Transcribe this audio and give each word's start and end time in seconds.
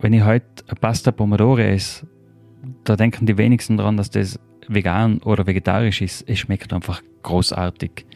wenn 0.00 0.12
ich 0.12 0.22
heute 0.22 0.46
Pasta 0.80 1.10
Pomodoro 1.10 1.58
esse, 1.58 2.06
da 2.84 2.96
denken 2.96 3.26
die 3.26 3.36
wenigsten 3.36 3.76
daran, 3.76 3.96
dass 3.96 4.10
das 4.10 4.38
vegan 4.68 5.18
oder 5.18 5.46
vegetarisch 5.46 6.02
ist. 6.02 6.28
Es 6.28 6.38
schmeckt 6.38 6.72
einfach 6.72 7.02
großartig. 7.22 8.06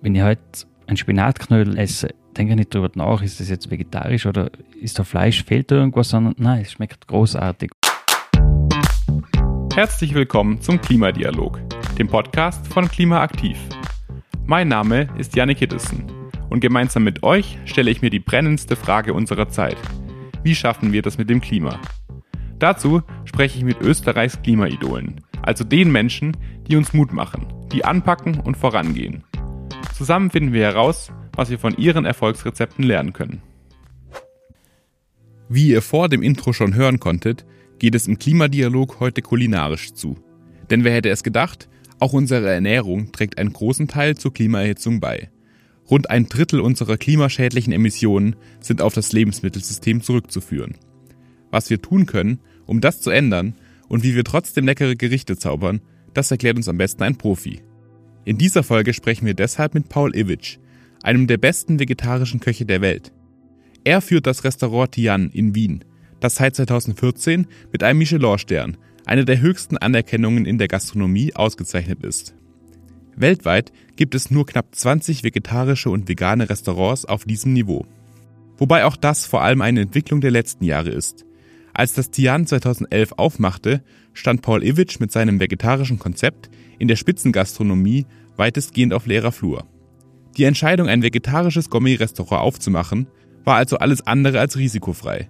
Wenn 0.00 0.14
ich 0.14 0.22
heute 0.22 0.42
einen 0.86 0.96
Spinatknödel 0.96 1.76
esse, 1.78 2.14
denke 2.36 2.52
ich 2.52 2.58
nicht 2.58 2.74
darüber 2.74 2.90
nach, 2.94 3.22
ist 3.22 3.40
das 3.40 3.48
jetzt 3.48 3.70
vegetarisch 3.70 4.26
oder 4.26 4.50
ist 4.80 4.98
da 4.98 5.04
Fleisch, 5.04 5.44
fehlt 5.44 5.70
da 5.70 5.76
irgendwas, 5.76 6.10
sondern 6.10 6.34
nein, 6.38 6.62
es 6.62 6.72
schmeckt 6.72 7.08
großartig. 7.08 7.70
Herzlich 9.74 10.14
willkommen 10.14 10.60
zum 10.60 10.80
Klimadialog, 10.80 11.60
dem 11.98 12.06
Podcast 12.06 12.66
von 12.68 12.86
Klimaaktiv. 12.86 13.58
Mein 14.46 14.68
Name 14.68 15.08
ist 15.18 15.34
Janik 15.34 15.58
Hiddesen 15.58 16.04
und 16.48 16.60
gemeinsam 16.60 17.02
mit 17.02 17.24
euch 17.24 17.58
stelle 17.64 17.90
ich 17.90 18.02
mir 18.02 18.10
die 18.10 18.20
brennendste 18.20 18.76
Frage 18.76 19.14
unserer 19.14 19.48
Zeit. 19.48 19.78
Wie 20.44 20.54
schaffen 20.54 20.92
wir 20.92 21.00
das 21.00 21.16
mit 21.16 21.30
dem 21.30 21.40
Klima? 21.40 21.80
Dazu 22.58 23.00
spreche 23.24 23.56
ich 23.56 23.64
mit 23.64 23.80
Österreichs 23.80 24.42
Klimaidolen, 24.42 25.22
also 25.40 25.64
den 25.64 25.90
Menschen, 25.90 26.36
die 26.68 26.76
uns 26.76 26.92
Mut 26.92 27.14
machen, 27.14 27.46
die 27.72 27.86
anpacken 27.86 28.38
und 28.40 28.58
vorangehen. 28.58 29.24
Zusammen 29.94 30.30
finden 30.30 30.52
wir 30.52 30.62
heraus, 30.62 31.10
was 31.34 31.48
wir 31.48 31.58
von 31.58 31.76
ihren 31.78 32.04
Erfolgsrezepten 32.04 32.84
lernen 32.84 33.14
können. 33.14 33.40
Wie 35.48 35.68
ihr 35.68 35.80
vor 35.80 36.10
dem 36.10 36.22
Intro 36.22 36.52
schon 36.52 36.74
hören 36.74 37.00
konntet, 37.00 37.46
geht 37.78 37.94
es 37.94 38.06
im 38.06 38.18
Klimadialog 38.18 39.00
heute 39.00 39.22
kulinarisch 39.22 39.94
zu. 39.94 40.18
Denn 40.68 40.84
wer 40.84 40.92
hätte 40.92 41.08
es 41.08 41.22
gedacht, 41.22 41.70
auch 42.00 42.12
unsere 42.12 42.50
Ernährung 42.50 43.12
trägt 43.12 43.38
einen 43.38 43.52
großen 43.54 43.88
Teil 43.88 44.14
zur 44.14 44.34
Klimaerhitzung 44.34 45.00
bei. 45.00 45.30
Rund 45.90 46.10
ein 46.10 46.26
Drittel 46.26 46.60
unserer 46.60 46.96
klimaschädlichen 46.96 47.72
Emissionen 47.72 48.36
sind 48.60 48.80
auf 48.80 48.94
das 48.94 49.12
Lebensmittelsystem 49.12 50.02
zurückzuführen. 50.02 50.76
Was 51.50 51.70
wir 51.70 51.80
tun 51.80 52.06
können, 52.06 52.40
um 52.66 52.80
das 52.80 53.00
zu 53.00 53.10
ändern 53.10 53.54
und 53.88 54.02
wie 54.02 54.14
wir 54.14 54.24
trotzdem 54.24 54.66
leckere 54.66 54.96
Gerichte 54.96 55.36
zaubern, 55.36 55.80
das 56.14 56.30
erklärt 56.30 56.56
uns 56.56 56.68
am 56.68 56.78
besten 56.78 57.02
ein 57.02 57.16
Profi. 57.16 57.60
In 58.24 58.38
dieser 58.38 58.62
Folge 58.62 58.94
sprechen 58.94 59.26
wir 59.26 59.34
deshalb 59.34 59.74
mit 59.74 59.88
Paul 59.88 60.16
Iwitsch, 60.16 60.58
einem 61.02 61.26
der 61.26 61.36
besten 61.36 61.78
vegetarischen 61.78 62.40
Köche 62.40 62.64
der 62.64 62.80
Welt. 62.80 63.12
Er 63.84 64.00
führt 64.00 64.26
das 64.26 64.44
Restaurant 64.44 64.92
Tian 64.92 65.28
in 65.30 65.54
Wien, 65.54 65.84
das 66.20 66.36
seit 66.36 66.56
2014 66.56 67.46
mit 67.70 67.82
einem 67.82 67.98
Michelin-Stern, 67.98 68.78
einer 69.04 69.24
der 69.24 69.40
höchsten 69.40 69.76
Anerkennungen 69.76 70.46
in 70.46 70.56
der 70.56 70.68
Gastronomie, 70.68 71.34
ausgezeichnet 71.34 72.02
ist. 72.02 72.34
Weltweit 73.16 73.72
gibt 73.96 74.14
es 74.14 74.30
nur 74.30 74.46
knapp 74.46 74.74
20 74.74 75.22
vegetarische 75.22 75.90
und 75.90 76.08
vegane 76.08 76.48
Restaurants 76.48 77.04
auf 77.04 77.24
diesem 77.24 77.52
Niveau. 77.52 77.86
Wobei 78.56 78.84
auch 78.84 78.96
das 78.96 79.26
vor 79.26 79.42
allem 79.42 79.62
eine 79.62 79.82
Entwicklung 79.82 80.20
der 80.20 80.30
letzten 80.30 80.64
Jahre 80.64 80.90
ist. 80.90 81.24
Als 81.72 81.92
das 81.92 82.10
Tian 82.10 82.46
2011 82.46 83.12
aufmachte, 83.16 83.82
stand 84.12 84.42
Paul 84.42 84.62
Iwitsch 84.62 85.00
mit 85.00 85.10
seinem 85.10 85.40
vegetarischen 85.40 85.98
Konzept 85.98 86.50
in 86.78 86.88
der 86.88 86.96
Spitzengastronomie 86.96 88.06
weitestgehend 88.36 88.92
auf 88.92 89.06
leerer 89.06 89.32
Flur. 89.32 89.66
Die 90.36 90.44
Entscheidung, 90.44 90.88
ein 90.88 91.02
vegetarisches 91.02 91.70
Gourmet-Restaurant 91.70 92.42
aufzumachen, 92.42 93.08
war 93.44 93.56
also 93.56 93.78
alles 93.78 94.06
andere 94.06 94.40
als 94.40 94.56
risikofrei. 94.56 95.28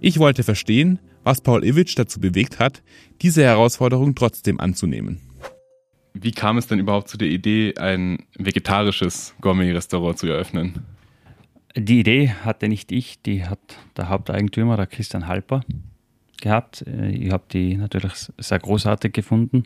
Ich 0.00 0.18
wollte 0.18 0.42
verstehen, 0.42 0.98
was 1.24 1.40
Paul 1.40 1.64
Iwitsch 1.64 1.98
dazu 1.98 2.20
bewegt 2.20 2.58
hat, 2.60 2.82
diese 3.22 3.42
Herausforderung 3.42 4.14
trotzdem 4.14 4.60
anzunehmen. 4.60 5.25
Wie 6.18 6.32
kam 6.32 6.56
es 6.56 6.66
denn 6.66 6.78
überhaupt 6.78 7.08
zu 7.08 7.18
der 7.18 7.28
Idee, 7.28 7.74
ein 7.76 8.24
vegetarisches 8.38 9.34
Gourmet-Restaurant 9.42 10.18
zu 10.18 10.26
eröffnen? 10.26 10.84
Die 11.74 12.00
Idee 12.00 12.30
hatte 12.42 12.68
nicht 12.68 12.90
ich, 12.90 13.20
die 13.20 13.44
hat 13.44 13.58
der 13.98 14.08
Haupteigentümer, 14.08 14.78
der 14.78 14.86
Christian 14.86 15.26
Halper, 15.26 15.60
gehabt. 16.40 16.86
Ich 17.10 17.30
habe 17.30 17.44
die 17.52 17.76
natürlich 17.76 18.30
sehr 18.38 18.58
großartig 18.58 19.12
gefunden. 19.12 19.64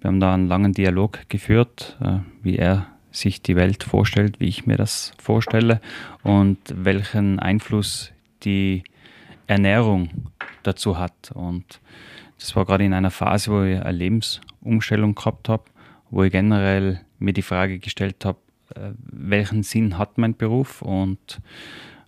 Wir 0.00 0.08
haben 0.08 0.18
da 0.18 0.34
einen 0.34 0.48
langen 0.48 0.72
Dialog 0.72 1.28
geführt, 1.28 1.96
äh, 2.00 2.18
wie 2.42 2.56
er 2.56 2.88
sich 3.12 3.40
die 3.40 3.54
Welt 3.54 3.84
vorstellt, 3.84 4.40
wie 4.40 4.48
ich 4.48 4.66
mir 4.66 4.76
das 4.76 5.12
vorstelle 5.22 5.80
und 6.24 6.58
welchen 6.74 7.38
Einfluss 7.38 8.12
die 8.42 8.82
Ernährung 9.46 10.10
dazu 10.64 10.98
hat. 10.98 11.30
Und 11.32 11.80
das 12.40 12.56
war 12.56 12.64
gerade 12.64 12.84
in 12.84 12.94
einer 12.94 13.12
Phase, 13.12 13.52
wo 13.52 13.62
ich 13.62 13.80
eine 13.80 13.92
Lebensumstellung 13.96 15.14
gehabt 15.14 15.48
habe 15.48 15.64
wo 16.10 16.22
ich 16.22 16.32
generell 16.32 17.00
mir 17.18 17.32
die 17.32 17.42
Frage 17.42 17.78
gestellt 17.78 18.24
habe, 18.24 18.38
äh, 18.74 18.90
welchen 18.98 19.62
Sinn 19.62 19.98
hat 19.98 20.18
mein 20.18 20.36
Beruf 20.36 20.82
und 20.82 21.40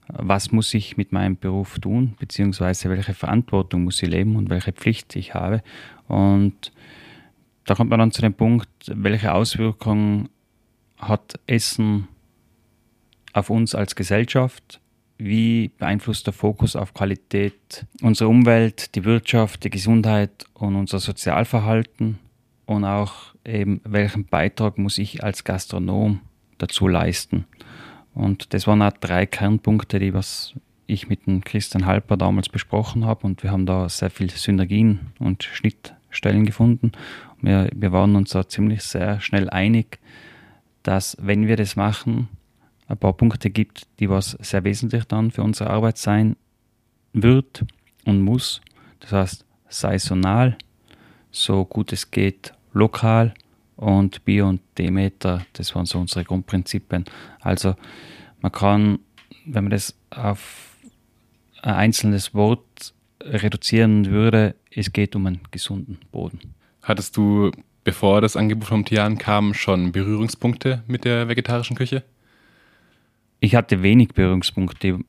was 0.08 0.52
muss 0.52 0.72
ich 0.74 0.96
mit 0.96 1.12
meinem 1.12 1.36
Beruf 1.36 1.78
tun, 1.78 2.14
beziehungsweise 2.18 2.88
welche 2.88 3.14
Verantwortung 3.14 3.84
muss 3.84 4.02
ich 4.02 4.08
leben 4.08 4.36
und 4.36 4.50
welche 4.50 4.72
Pflicht 4.72 5.16
ich 5.16 5.34
habe. 5.34 5.62
Und 6.06 6.72
da 7.64 7.74
kommt 7.74 7.90
man 7.90 7.98
dann 7.98 8.12
zu 8.12 8.22
dem 8.22 8.34
Punkt, 8.34 8.68
welche 8.86 9.34
Auswirkungen 9.34 10.28
hat 10.98 11.38
Essen 11.46 12.08
auf 13.32 13.50
uns 13.50 13.74
als 13.74 13.96
Gesellschaft? 13.96 14.80
Wie 15.18 15.68
beeinflusst 15.78 16.26
der 16.26 16.34
Fokus 16.34 16.76
auf 16.76 16.94
Qualität 16.94 17.86
unsere 18.02 18.28
Umwelt, 18.28 18.94
die 18.94 19.04
Wirtschaft, 19.04 19.64
die 19.64 19.70
Gesundheit 19.70 20.46
und 20.54 20.76
unser 20.76 21.00
Sozialverhalten? 21.00 22.18
Und 22.66 22.84
auch 22.84 23.34
eben, 23.44 23.81
welchen 23.84 24.27
Beitrag 24.27 24.77
muss 24.78 24.99
ich 24.99 25.25
als 25.25 25.44
Gastronom 25.44 26.21
dazu 26.59 26.88
leisten. 26.88 27.47
Und 28.15 28.53
das 28.54 28.66
waren 28.66 28.82
auch 28.82 28.93
drei 28.93 29.27
Kernpunkte, 29.27 29.99
die 29.99 30.15
was 30.15 30.54
ich 30.87 31.09
mit 31.09 31.27
dem 31.27 31.43
Christian 31.43 31.87
Halper 31.87 32.16
damals 32.16 32.49
besprochen 32.49 33.04
habe 33.04 33.27
und 33.27 33.43
wir 33.43 33.50
haben 33.50 33.66
da 33.66 33.88
sehr 33.88 34.10
viele 34.10 34.31
Synergien 34.31 35.12
und 35.19 35.43
Schnittstellen 35.43 36.47
gefunden. 36.47 36.93
Wir, 37.41 37.69
wir 37.75 37.93
waren 37.93 38.16
uns 38.16 38.31
da 38.31 38.49
ziemlich 38.49 38.83
sehr 38.83 39.21
schnell 39.21 39.50
einig, 39.50 39.98
dass 40.83 41.16
wenn 41.21 41.47
wir 41.47 41.56
das 41.56 41.77
machen, 41.77 42.28
ein 42.88 42.97
paar 42.97 43.15
Punkte 43.15 43.50
gibt, 43.50 43.88
die 43.98 44.09
was 44.09 44.31
sehr 44.41 44.62
wesentlich 44.62 45.04
dann 45.04 45.33
für 45.33 45.43
unsere 45.43 45.71
Arbeit 45.71 45.98
sein 45.98 46.37
wird 47.12 47.65
und 48.04 48.22
muss. 48.22 48.60
Das 49.00 49.12
heißt, 49.12 49.44
saisonal, 49.69 50.56
so 51.33 51.65
gut 51.65 51.93
es 51.93 52.10
geht 52.10 52.53
lokal 52.76 53.34
und 53.76 54.25
Bio 54.25 54.48
und 54.48 54.60
Demeter, 54.78 55.47
das 55.54 55.75
waren 55.75 55.87
so 55.87 55.98
unsere 55.98 56.25
Grundprinzipien. 56.25 57.04
Also 57.41 57.75
man 58.41 58.53
kann, 58.53 58.98
wenn 59.44 59.64
man 59.64 59.70
das 59.70 59.94
auf 60.10 60.76
ein 61.62 61.75
einzelnes 61.75 62.34
Wort 62.34 62.94
reduzieren 63.22 64.06
würde, 64.06 64.54
es 64.70 64.92
geht 64.92 65.16
um 65.16 65.26
einen 65.26 65.41
gesunden 65.50 65.98
Boden. 66.12 66.54
Hattest 66.82 67.16
du, 67.16 67.50
bevor 67.82 68.20
das 68.20 68.36
Angebot 68.36 68.69
vom 68.69 68.84
Tian 68.84 69.19
kam, 69.19 69.54
schon 69.54 69.92
Berührungspunkte 69.92 70.84
mit 70.86 71.04
der 71.04 71.28
vegetarischen 71.28 71.76
Küche? 71.76 72.04
Ich 73.41 73.54
hatte 73.54 73.82
wenig 73.82 74.09
Berührungspunkte. 74.09 75.00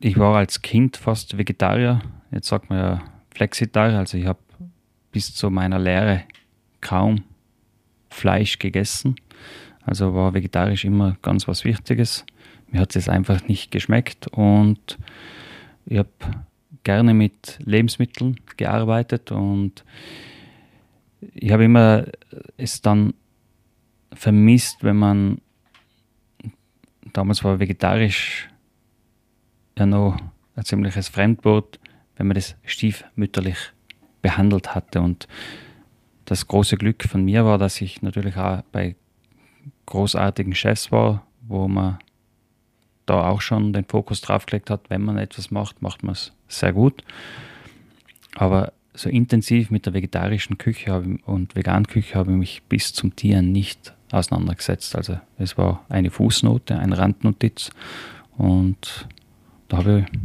Ich 0.00 0.18
war 0.18 0.36
als 0.36 0.62
Kind 0.62 0.96
fast 0.96 1.36
Vegetarier. 1.36 2.00
Jetzt 2.30 2.48
sagt 2.48 2.70
man 2.70 2.78
ja 2.78 3.02
Flexitarier. 3.34 3.98
Also 3.98 4.18
ich 4.18 4.26
habe 4.26 4.38
bis 5.12 5.34
zu 5.34 5.50
meiner 5.50 5.78
Lehre 5.78 6.24
kaum 6.84 7.24
Fleisch 8.10 8.60
gegessen. 8.60 9.16
Also 9.84 10.14
war 10.14 10.34
vegetarisch 10.34 10.84
immer 10.84 11.16
ganz 11.22 11.48
was 11.48 11.64
Wichtiges. 11.64 12.24
Mir 12.70 12.80
hat 12.80 12.94
es 12.94 13.08
einfach 13.08 13.48
nicht 13.48 13.70
geschmeckt 13.72 14.28
und 14.28 14.98
ich 15.86 15.98
habe 15.98 16.10
gerne 16.84 17.14
mit 17.14 17.58
Lebensmitteln 17.64 18.40
gearbeitet 18.56 19.32
und 19.32 19.84
ich 21.32 21.50
habe 21.50 21.64
immer 21.64 22.04
es 22.56 22.82
dann 22.82 23.14
vermisst, 24.12 24.84
wenn 24.84 24.96
man 24.96 25.40
damals 27.12 27.42
war 27.44 27.58
vegetarisch 27.58 28.48
ja 29.78 29.86
noch 29.86 30.16
ein 30.56 30.64
ziemliches 30.64 31.08
Fremdwort, 31.08 31.80
wenn 32.16 32.26
man 32.26 32.34
das 32.34 32.56
stiefmütterlich 32.64 33.56
behandelt 34.22 34.74
hatte 34.74 35.00
und 35.00 35.26
das 36.24 36.48
große 36.48 36.76
Glück 36.76 37.04
von 37.04 37.24
mir 37.24 37.44
war, 37.44 37.58
dass 37.58 37.80
ich 37.80 38.02
natürlich 38.02 38.36
auch 38.36 38.62
bei 38.72 38.96
großartigen 39.86 40.54
Chefs 40.54 40.90
war, 40.90 41.26
wo 41.42 41.68
man 41.68 41.98
da 43.06 43.28
auch 43.28 43.40
schon 43.40 43.72
den 43.72 43.84
Fokus 43.84 44.20
drauf 44.20 44.46
gelegt 44.46 44.70
hat, 44.70 44.88
wenn 44.88 45.02
man 45.02 45.18
etwas 45.18 45.50
macht, 45.50 45.82
macht 45.82 46.02
man 46.02 46.12
es 46.12 46.32
sehr 46.48 46.72
gut. 46.72 47.04
Aber 48.34 48.72
so 48.94 49.10
intensiv 49.10 49.70
mit 49.70 49.86
der 49.86 49.94
vegetarischen 49.94 50.56
Küche 50.56 51.18
und 51.26 51.56
veganen 51.56 51.86
Küche 51.86 52.14
habe 52.14 52.30
ich 52.32 52.38
mich 52.38 52.62
bis 52.62 52.92
zum 52.92 53.14
Tieren 53.14 53.52
nicht 53.52 53.94
auseinandergesetzt. 54.10 54.96
Also 54.96 55.18
es 55.36 55.58
war 55.58 55.84
eine 55.88 56.10
Fußnote, 56.10 56.78
eine 56.78 56.96
Randnotiz 56.96 57.70
und 58.36 59.08
da 59.68 59.78
habe 59.78 60.06
ich 60.06 60.18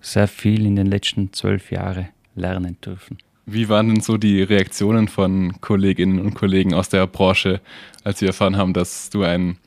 sehr 0.00 0.28
viel 0.28 0.66
in 0.66 0.76
den 0.76 0.86
letzten 0.86 1.32
zwölf 1.32 1.70
Jahren 1.70 2.08
lernen 2.34 2.76
dürfen. 2.84 3.18
Wie 3.46 3.68
waren 3.68 3.88
denn 3.88 4.00
so 4.00 4.16
die 4.16 4.42
Reaktionen 4.42 5.08
von 5.08 5.60
Kolleginnen 5.60 6.18
und 6.18 6.34
Kollegen 6.34 6.72
aus 6.72 6.88
der 6.88 7.06
Branche, 7.06 7.60
als 8.02 8.18
sie 8.18 8.26
erfahren 8.26 8.56
haben, 8.56 8.72
dass 8.72 9.10
du 9.10 9.22
ein 9.22 9.58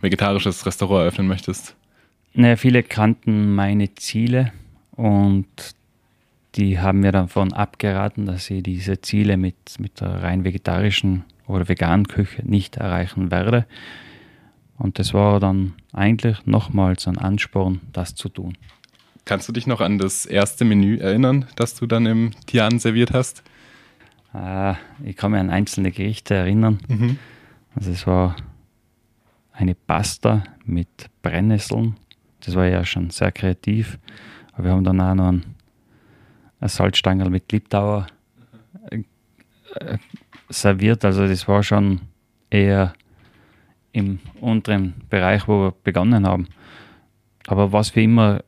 vegetarisches 0.00 0.66
Restaurant 0.66 1.02
eröffnen 1.02 1.28
möchtest? 1.28 1.74
Naja, 2.34 2.56
viele 2.56 2.82
kannten 2.82 3.54
meine 3.54 3.94
Ziele 3.94 4.52
und 4.92 5.46
die 6.54 6.78
haben 6.78 7.00
mir 7.00 7.12
davon 7.12 7.52
abgeraten, 7.52 8.26
dass 8.26 8.50
ich 8.50 8.62
diese 8.62 9.00
Ziele 9.00 9.36
mit, 9.38 9.56
mit 9.78 10.00
der 10.00 10.22
rein 10.22 10.44
vegetarischen 10.44 11.24
oder 11.46 11.68
veganen 11.68 12.08
Küche 12.08 12.42
nicht 12.46 12.76
erreichen 12.76 13.30
werde. 13.30 13.66
Und 14.76 14.98
das 14.98 15.14
war 15.14 15.40
dann 15.40 15.74
eigentlich 15.92 16.44
nochmals 16.44 17.06
ein 17.06 17.18
Ansporn, 17.18 17.80
das 17.92 18.14
zu 18.14 18.28
tun. 18.28 18.56
Kannst 19.24 19.48
du 19.48 19.52
dich 19.52 19.66
noch 19.66 19.80
an 19.80 19.98
das 19.98 20.26
erste 20.26 20.64
Menü 20.64 20.98
erinnern, 20.98 21.46
das 21.56 21.74
du 21.76 21.86
dann 21.86 22.06
im 22.06 22.32
Tian 22.46 22.78
serviert 22.78 23.12
hast? 23.12 23.42
Äh, 24.34 24.74
ich 25.04 25.16
kann 25.16 25.32
mich 25.32 25.40
an 25.40 25.50
einzelne 25.50 25.92
Gerichte 25.92 26.34
erinnern. 26.34 26.80
Mhm. 26.88 27.18
Also 27.74 27.90
es 27.90 28.06
war 28.06 28.36
eine 29.52 29.74
Pasta 29.74 30.42
mit 30.64 31.08
Brennnesseln. 31.22 31.96
Das 32.44 32.56
war 32.56 32.66
ja 32.66 32.84
schon 32.84 33.10
sehr 33.10 33.30
kreativ. 33.30 33.98
Aber 34.52 34.64
wir 34.64 34.72
haben 34.72 34.84
dann 34.84 35.00
auch 35.00 35.14
noch 35.14 35.28
einen, 35.28 35.44
einen 36.60 36.68
Salzstangel 36.68 37.30
mit 37.30 37.50
Liebdauer 37.52 38.06
äh, 38.90 39.02
äh, 39.76 39.98
serviert. 40.48 41.04
Also 41.04 41.28
das 41.28 41.46
war 41.46 41.62
schon 41.62 42.00
eher 42.50 42.92
im 43.92 44.18
unteren 44.40 44.94
Bereich, 45.08 45.46
wo 45.46 45.66
wir 45.66 45.74
begonnen 45.84 46.26
haben. 46.26 46.48
Aber 47.46 47.72
was 47.72 47.94
wir 47.94 48.02
immer 48.02 48.42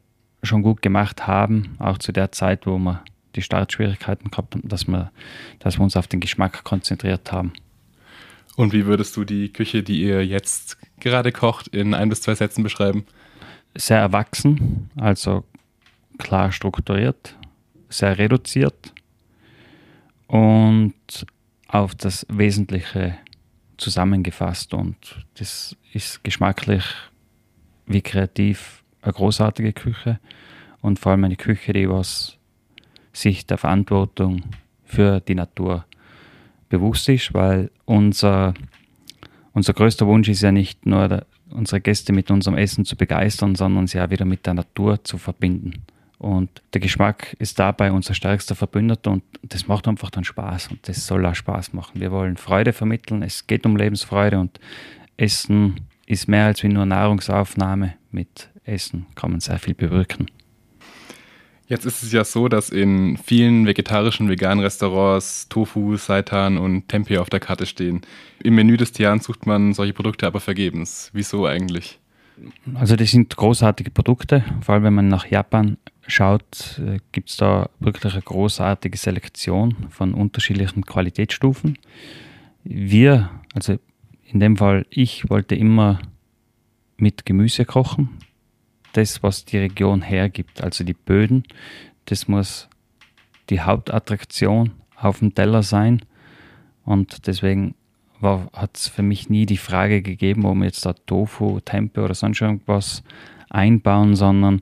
schon 0.44 0.62
gut 0.62 0.82
gemacht 0.82 1.26
haben, 1.26 1.76
auch 1.78 1.98
zu 1.98 2.12
der 2.12 2.32
Zeit, 2.32 2.66
wo 2.66 2.78
wir 2.78 3.02
die 3.34 3.42
Startschwierigkeiten 3.42 4.30
gehabt 4.30 4.54
haben, 4.54 4.68
dass 4.68 4.86
wir, 4.86 5.10
dass 5.58 5.78
wir 5.78 5.84
uns 5.84 5.96
auf 5.96 6.06
den 6.06 6.20
Geschmack 6.20 6.64
konzentriert 6.64 7.32
haben. 7.32 7.52
Und 8.56 8.72
wie 8.72 8.86
würdest 8.86 9.16
du 9.16 9.24
die 9.24 9.52
Küche, 9.52 9.82
die 9.82 10.02
ihr 10.02 10.24
jetzt 10.24 10.78
gerade 11.00 11.32
kocht, 11.32 11.68
in 11.68 11.94
ein 11.94 12.08
bis 12.08 12.22
zwei 12.22 12.34
Sätzen 12.34 12.62
beschreiben? 12.62 13.04
Sehr 13.74 13.98
erwachsen, 13.98 14.90
also 14.96 15.44
klar 16.18 16.52
strukturiert, 16.52 17.36
sehr 17.88 18.16
reduziert 18.18 18.92
und 20.28 20.94
auf 21.66 21.96
das 21.96 22.24
Wesentliche 22.28 23.16
zusammengefasst. 23.78 24.72
Und 24.74 24.96
das 25.34 25.76
ist 25.92 26.22
geschmacklich 26.22 26.84
wie 27.86 28.02
kreativ 28.02 28.83
eine 29.04 29.12
großartige 29.12 29.72
Küche 29.72 30.18
und 30.80 30.98
vor 30.98 31.12
allem 31.12 31.24
eine 31.24 31.36
Küche, 31.36 31.72
die 31.72 31.88
was 31.88 32.38
sich 33.12 33.46
der 33.46 33.58
Verantwortung 33.58 34.42
für 34.84 35.20
die 35.20 35.34
Natur 35.34 35.84
bewusst 36.68 37.08
ist, 37.08 37.32
weil 37.32 37.70
unser, 37.84 38.54
unser 39.52 39.72
größter 39.72 40.06
Wunsch 40.06 40.28
ist 40.28 40.42
ja 40.42 40.52
nicht 40.52 40.86
nur, 40.86 41.08
der, 41.08 41.26
unsere 41.50 41.80
Gäste 41.80 42.12
mit 42.12 42.30
unserem 42.30 42.58
Essen 42.58 42.84
zu 42.84 42.96
begeistern, 42.96 43.54
sondern 43.54 43.86
sie 43.86 44.00
auch 44.00 44.10
wieder 44.10 44.24
mit 44.24 44.46
der 44.46 44.54
Natur 44.54 45.02
zu 45.04 45.18
verbinden. 45.18 45.84
Und 46.18 46.62
der 46.72 46.80
Geschmack 46.80 47.36
ist 47.38 47.58
dabei 47.58 47.92
unser 47.92 48.14
stärkster 48.14 48.54
Verbündeter 48.54 49.10
und 49.10 49.22
das 49.42 49.68
macht 49.68 49.86
einfach 49.86 50.10
dann 50.10 50.24
Spaß 50.24 50.68
und 50.68 50.88
das 50.88 51.06
soll 51.06 51.26
auch 51.26 51.34
Spaß 51.34 51.72
machen. 51.74 52.00
Wir 52.00 52.10
wollen 52.10 52.36
Freude 52.36 52.72
vermitteln, 52.72 53.22
es 53.22 53.46
geht 53.46 53.66
um 53.66 53.76
Lebensfreude 53.76 54.40
und 54.40 54.58
Essen 55.16 55.80
ist 56.06 56.28
mehr 56.28 56.46
als 56.46 56.62
wie 56.62 56.68
nur 56.68 56.86
Nahrungsaufnahme. 56.86 57.94
Mit 58.10 58.48
Essen 58.64 59.06
kann 59.14 59.30
man 59.30 59.40
sehr 59.40 59.58
viel 59.58 59.74
bewirken. 59.74 60.26
Jetzt 61.66 61.86
ist 61.86 62.02
es 62.02 62.12
ja 62.12 62.24
so, 62.24 62.48
dass 62.48 62.68
in 62.68 63.16
vielen 63.16 63.66
vegetarischen, 63.66 64.28
veganen 64.28 64.62
Restaurants 64.62 65.48
Tofu, 65.48 65.96
Seitan 65.96 66.58
und 66.58 66.88
Tempeh 66.88 67.18
auf 67.18 67.30
der 67.30 67.40
Karte 67.40 67.64
stehen. 67.64 68.02
Im 68.42 68.54
Menü 68.54 68.76
des 68.76 68.92
Tian 68.92 69.20
sucht 69.20 69.46
man 69.46 69.72
solche 69.72 69.94
Produkte 69.94 70.26
aber 70.26 70.40
vergebens. 70.40 71.10
Wieso 71.14 71.46
eigentlich? 71.46 72.00
Also 72.74 72.96
das 72.96 73.10
sind 73.12 73.34
großartige 73.34 73.90
Produkte. 73.90 74.44
Vor 74.60 74.74
allem 74.74 74.84
wenn 74.84 74.94
man 74.94 75.08
nach 75.08 75.26
Japan 75.26 75.78
schaut, 76.06 76.80
äh, 76.84 76.98
gibt 77.12 77.30
es 77.30 77.36
da 77.38 77.70
wirklich 77.80 78.12
eine 78.12 78.22
großartige 78.22 78.98
Selektion 78.98 79.86
von 79.88 80.12
unterschiedlichen 80.12 80.84
Qualitätsstufen. 80.84 81.78
Wir, 82.62 83.30
also 83.54 83.78
in 84.26 84.40
dem 84.40 84.58
Fall 84.58 84.84
ich, 84.90 85.30
wollte 85.30 85.54
immer 85.54 86.00
mit 86.98 87.24
Gemüse 87.24 87.64
kochen 87.64 88.10
das, 88.94 89.22
was 89.22 89.44
die 89.44 89.58
Region 89.58 90.02
hergibt, 90.02 90.62
also 90.62 90.84
die 90.84 90.94
Böden, 90.94 91.44
das 92.06 92.28
muss 92.28 92.68
die 93.50 93.60
Hauptattraktion 93.60 94.72
auf 94.96 95.18
dem 95.18 95.34
Teller 95.34 95.62
sein. 95.62 96.02
Und 96.84 97.26
deswegen 97.26 97.74
hat 98.22 98.76
es 98.76 98.88
für 98.88 99.02
mich 99.02 99.28
nie 99.28 99.46
die 99.46 99.58
Frage 99.58 100.00
gegeben, 100.00 100.46
ob 100.46 100.56
wir 100.56 100.64
jetzt 100.64 100.86
da 100.86 100.94
Tofu, 100.94 101.60
Tempe 101.60 102.02
oder 102.02 102.14
sonst 102.14 102.40
irgendwas 102.40 103.02
einbauen, 103.50 104.16
sondern 104.16 104.60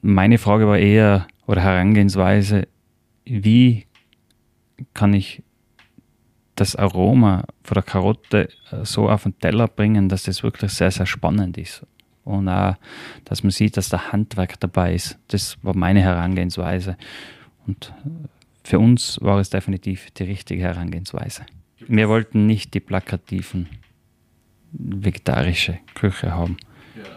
meine 0.00 0.38
Frage 0.38 0.68
war 0.68 0.78
eher 0.78 1.26
oder 1.46 1.62
Herangehensweise, 1.62 2.68
wie 3.24 3.86
kann 4.94 5.14
ich 5.14 5.42
das 6.54 6.76
Aroma 6.76 7.44
von 7.64 7.74
der 7.74 7.82
Karotte 7.82 8.48
so 8.82 9.08
auf 9.08 9.22
den 9.22 9.38
Teller 9.38 9.66
bringen, 9.66 10.08
dass 10.08 10.24
das 10.24 10.42
wirklich 10.42 10.72
sehr, 10.72 10.90
sehr 10.90 11.06
spannend 11.06 11.56
ist 11.56 11.84
und 12.24 12.48
auch, 12.48 12.76
dass 13.24 13.42
man 13.42 13.50
sieht, 13.50 13.76
dass 13.76 13.88
der 13.88 14.12
Handwerk 14.12 14.60
dabei 14.60 14.94
ist. 14.94 15.18
Das 15.28 15.56
war 15.62 15.76
meine 15.76 16.00
Herangehensweise. 16.00 16.96
Und 17.66 17.92
für 18.64 18.78
uns 18.78 19.18
war 19.20 19.38
es 19.38 19.50
definitiv 19.50 20.10
die 20.12 20.24
richtige 20.24 20.62
Herangehensweise. 20.62 21.46
Wir 21.88 22.08
wollten 22.08 22.46
nicht 22.46 22.74
die 22.74 22.80
plakativen 22.80 23.68
vegetarische 24.72 25.78
Küche 25.94 26.32
haben. 26.32 26.56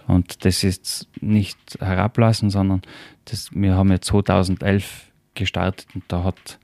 Und 0.08 0.46
das 0.46 0.64
ist 0.64 1.08
nicht 1.22 1.58
herablassen, 1.80 2.50
sondern 2.50 2.82
das, 3.26 3.50
wir 3.54 3.76
haben 3.76 3.92
ja 3.92 4.02
2011 4.02 5.12
gestartet 5.36 5.88
und 5.94 6.04
da 6.08 6.24
hat 6.24 6.60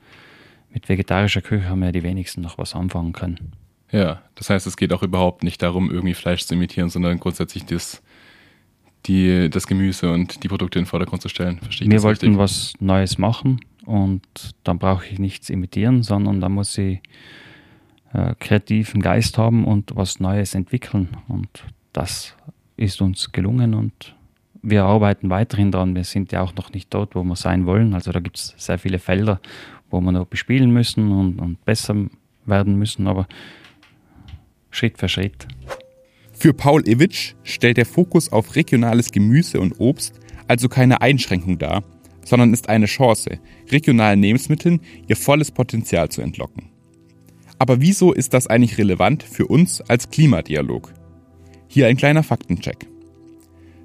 mit 0.74 0.88
vegetarischer 0.88 1.42
Küche 1.42 1.70
haben 1.70 1.84
ja 1.84 1.92
die 1.92 2.04
wenigsten 2.04 2.42
noch 2.42 2.58
was 2.58 2.76
anfangen 2.76 3.14
können. 3.14 3.54
Ja, 3.92 4.22
das 4.36 4.50
heißt, 4.50 4.68
es 4.68 4.78
geht 4.78 4.94
auch 4.94 5.04
überhaupt 5.04 5.44
nicht 5.44 5.62
darum, 5.62 5.92
irgendwie 5.92 6.14
Fleisch 6.14 6.46
zu 6.46 6.54
imitieren, 6.54 6.90
sondern 6.90 7.20
grundsätzlich 7.20 7.66
das 7.66 8.02
die, 9.06 9.50
das 9.50 9.68
Gemüse 9.68 10.12
und 10.12 10.44
die 10.44 10.48
Produkte 10.48 10.80
in 10.80 10.84
den 10.84 10.90
Vordergrund 10.90 11.22
zu 11.22 11.30
stellen. 11.30 11.60
Verstehe 11.60 11.90
Wir 11.90 12.04
wollten 12.04 12.28
richtig? 12.28 12.40
was 12.40 12.74
Neues 12.80 13.18
machen 13.18 13.62
und 13.86 14.22
dann 14.64 14.80
brauche 14.80 15.06
ich 15.08 15.20
nichts 15.20 15.50
imitieren, 15.50 16.04
sondern 16.04 16.40
da 16.40 16.50
muss 16.50 16.78
ich 16.78 17.02
äh, 18.14 18.36
kreativen 18.40 19.02
Geist 19.02 19.38
haben 19.38 19.66
und 19.66 19.96
was 19.96 20.20
Neues 20.20 20.54
entwickeln. 20.54 21.10
Und 21.28 21.50
das 21.94 22.36
ist 22.78 23.02
uns 23.02 23.32
gelungen 23.32 23.74
und 23.74 24.16
wir 24.62 24.84
arbeiten 24.84 25.30
weiterhin 25.30 25.72
daran. 25.72 25.96
Wir 25.96 26.04
sind 26.04 26.32
ja 26.32 26.42
auch 26.42 26.54
noch 26.56 26.72
nicht 26.72 26.94
dort, 26.94 27.16
wo 27.16 27.24
wir 27.24 27.36
sein 27.36 27.66
wollen. 27.66 27.94
Also 27.94 28.12
da 28.12 28.20
gibt 28.20 28.38
es 28.38 28.54
sehr 28.58 28.78
viele 28.78 29.00
Felder, 29.00 29.40
wo 29.90 30.02
wir 30.02 30.12
noch 30.12 30.28
bespielen 30.28 30.72
müssen 30.72 31.12
und, 31.12 31.40
und 31.40 31.66
besser 31.66 31.96
werden 32.46 32.78
müssen, 32.78 33.08
aber 33.08 33.28
Schritt 34.70 34.98
für 34.98 35.10
Schritt. 35.10 35.48
Für 36.42 36.56
Paul 36.56 36.82
Iwitsch 36.88 37.36
stellt 37.44 37.78
der 37.78 37.86
Fokus 37.86 38.32
auf 38.32 38.56
regionales 38.56 39.12
Gemüse 39.12 39.60
und 39.60 39.80
Obst 39.80 40.20
also 40.48 40.70
keine 40.70 41.00
Einschränkung 41.00 41.60
dar, 41.60 41.84
sondern 42.26 42.52
ist 42.52 42.68
eine 42.68 42.88
Chance, 42.88 43.38
regionalen 43.70 44.24
Lebensmitteln 44.24 44.80
ihr 45.08 45.18
volles 45.18 45.52
Potenzial 45.52 46.10
zu 46.10 46.24
entlocken. 46.24 46.72
Aber 47.60 47.80
wieso 47.80 48.12
ist 48.12 48.34
das 48.34 48.48
eigentlich 48.48 48.80
relevant 48.80 49.22
für 49.22 49.46
uns 49.46 49.82
als 49.82 50.10
Klimadialog? 50.10 50.92
Hier 51.68 51.86
ein 51.86 51.96
kleiner 51.96 52.24
Faktencheck. 52.24 52.88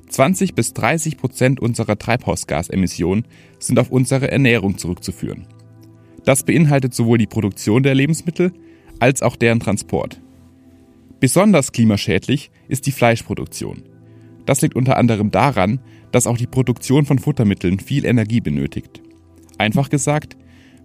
20 0.08 0.54
bis 0.54 0.72
30 0.72 1.18
Prozent 1.18 1.60
unserer 1.60 1.98
Treibhausgasemissionen 1.98 3.26
sind 3.58 3.78
auf 3.78 3.90
unsere 3.90 4.30
Ernährung 4.30 4.78
zurückzuführen. 4.78 5.46
Das 6.24 6.42
beinhaltet 6.42 6.94
sowohl 6.94 7.18
die 7.18 7.26
Produktion 7.26 7.82
der 7.82 7.94
Lebensmittel 7.94 8.54
als 8.98 9.20
auch 9.20 9.36
deren 9.36 9.60
Transport. 9.60 10.22
Besonders 11.20 11.72
klimaschädlich 11.72 12.50
ist 12.68 12.86
die 12.86 12.92
Fleischproduktion. 12.92 13.84
Das 14.44 14.60
liegt 14.60 14.76
unter 14.76 14.96
anderem 14.96 15.30
daran, 15.30 15.80
dass 16.12 16.26
auch 16.26 16.36
die 16.36 16.46
Produktion 16.46 17.06
von 17.06 17.18
Futtermitteln 17.18 17.80
viel 17.80 18.04
Energie 18.04 18.40
benötigt. 18.40 19.02
Einfach 19.58 19.88
gesagt, 19.88 20.36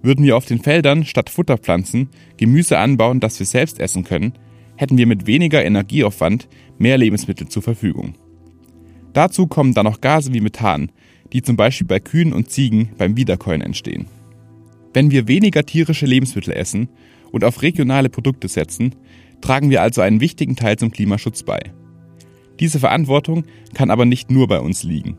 würden 0.02 0.26
wir 0.26 0.36
auf 0.36 0.46
den 0.46 0.62
Feldern 0.62 1.06
statt 1.06 1.30
Futterpflanzen 1.30 2.10
Gemüse 2.38 2.78
anbauen, 2.78 3.20
das 3.20 3.38
wir 3.40 3.46
selbst 3.46 3.80
essen 3.80 4.04
können, 4.04 4.34
hätten 4.78 4.98
wir 4.98 5.06
mit 5.06 5.28
weniger 5.28 5.64
Energieaufwand 5.64 6.48
mehr 6.80 6.98
Lebensmittel 6.98 7.48
zur 7.50 7.62
Verfügung. 7.62 8.16
Dazu 9.14 9.46
kommen 9.46 9.74
dann 9.74 9.86
noch 9.86 10.02
Gase 10.02 10.34
wie 10.34 10.42
Methan, 10.42 10.92
die 11.34 11.42
zum 11.42 11.56
Beispiel 11.56 11.88
bei 11.88 12.00
Kühen 12.00 12.34
und 12.34 12.50
Ziegen 12.50 12.90
beim 12.98 13.16
Wiederkäuen 13.16 13.62
entstehen. 13.62 14.08
Wenn 14.94 15.12
wir 15.12 15.28
weniger 15.28 15.66
tierische 15.66 16.06
Lebensmittel 16.06 16.54
essen 16.54 16.90
und 17.32 17.44
auf 17.44 17.62
regionale 17.62 18.10
Produkte 18.10 18.48
setzen, 18.48 18.96
tragen 19.42 19.70
wir 19.70 19.82
also 19.82 20.02
einen 20.02 20.22
wichtigen 20.22 20.56
Teil 20.56 20.78
zum 20.78 20.92
Klimaschutz 20.92 21.44
bei. 21.44 21.60
Diese 22.60 22.80
Verantwortung 22.80 23.46
kann 23.74 23.90
aber 23.90 24.06
nicht 24.06 24.30
nur 24.30 24.48
bei 24.48 24.60
uns 24.60 24.84
liegen. 24.84 25.18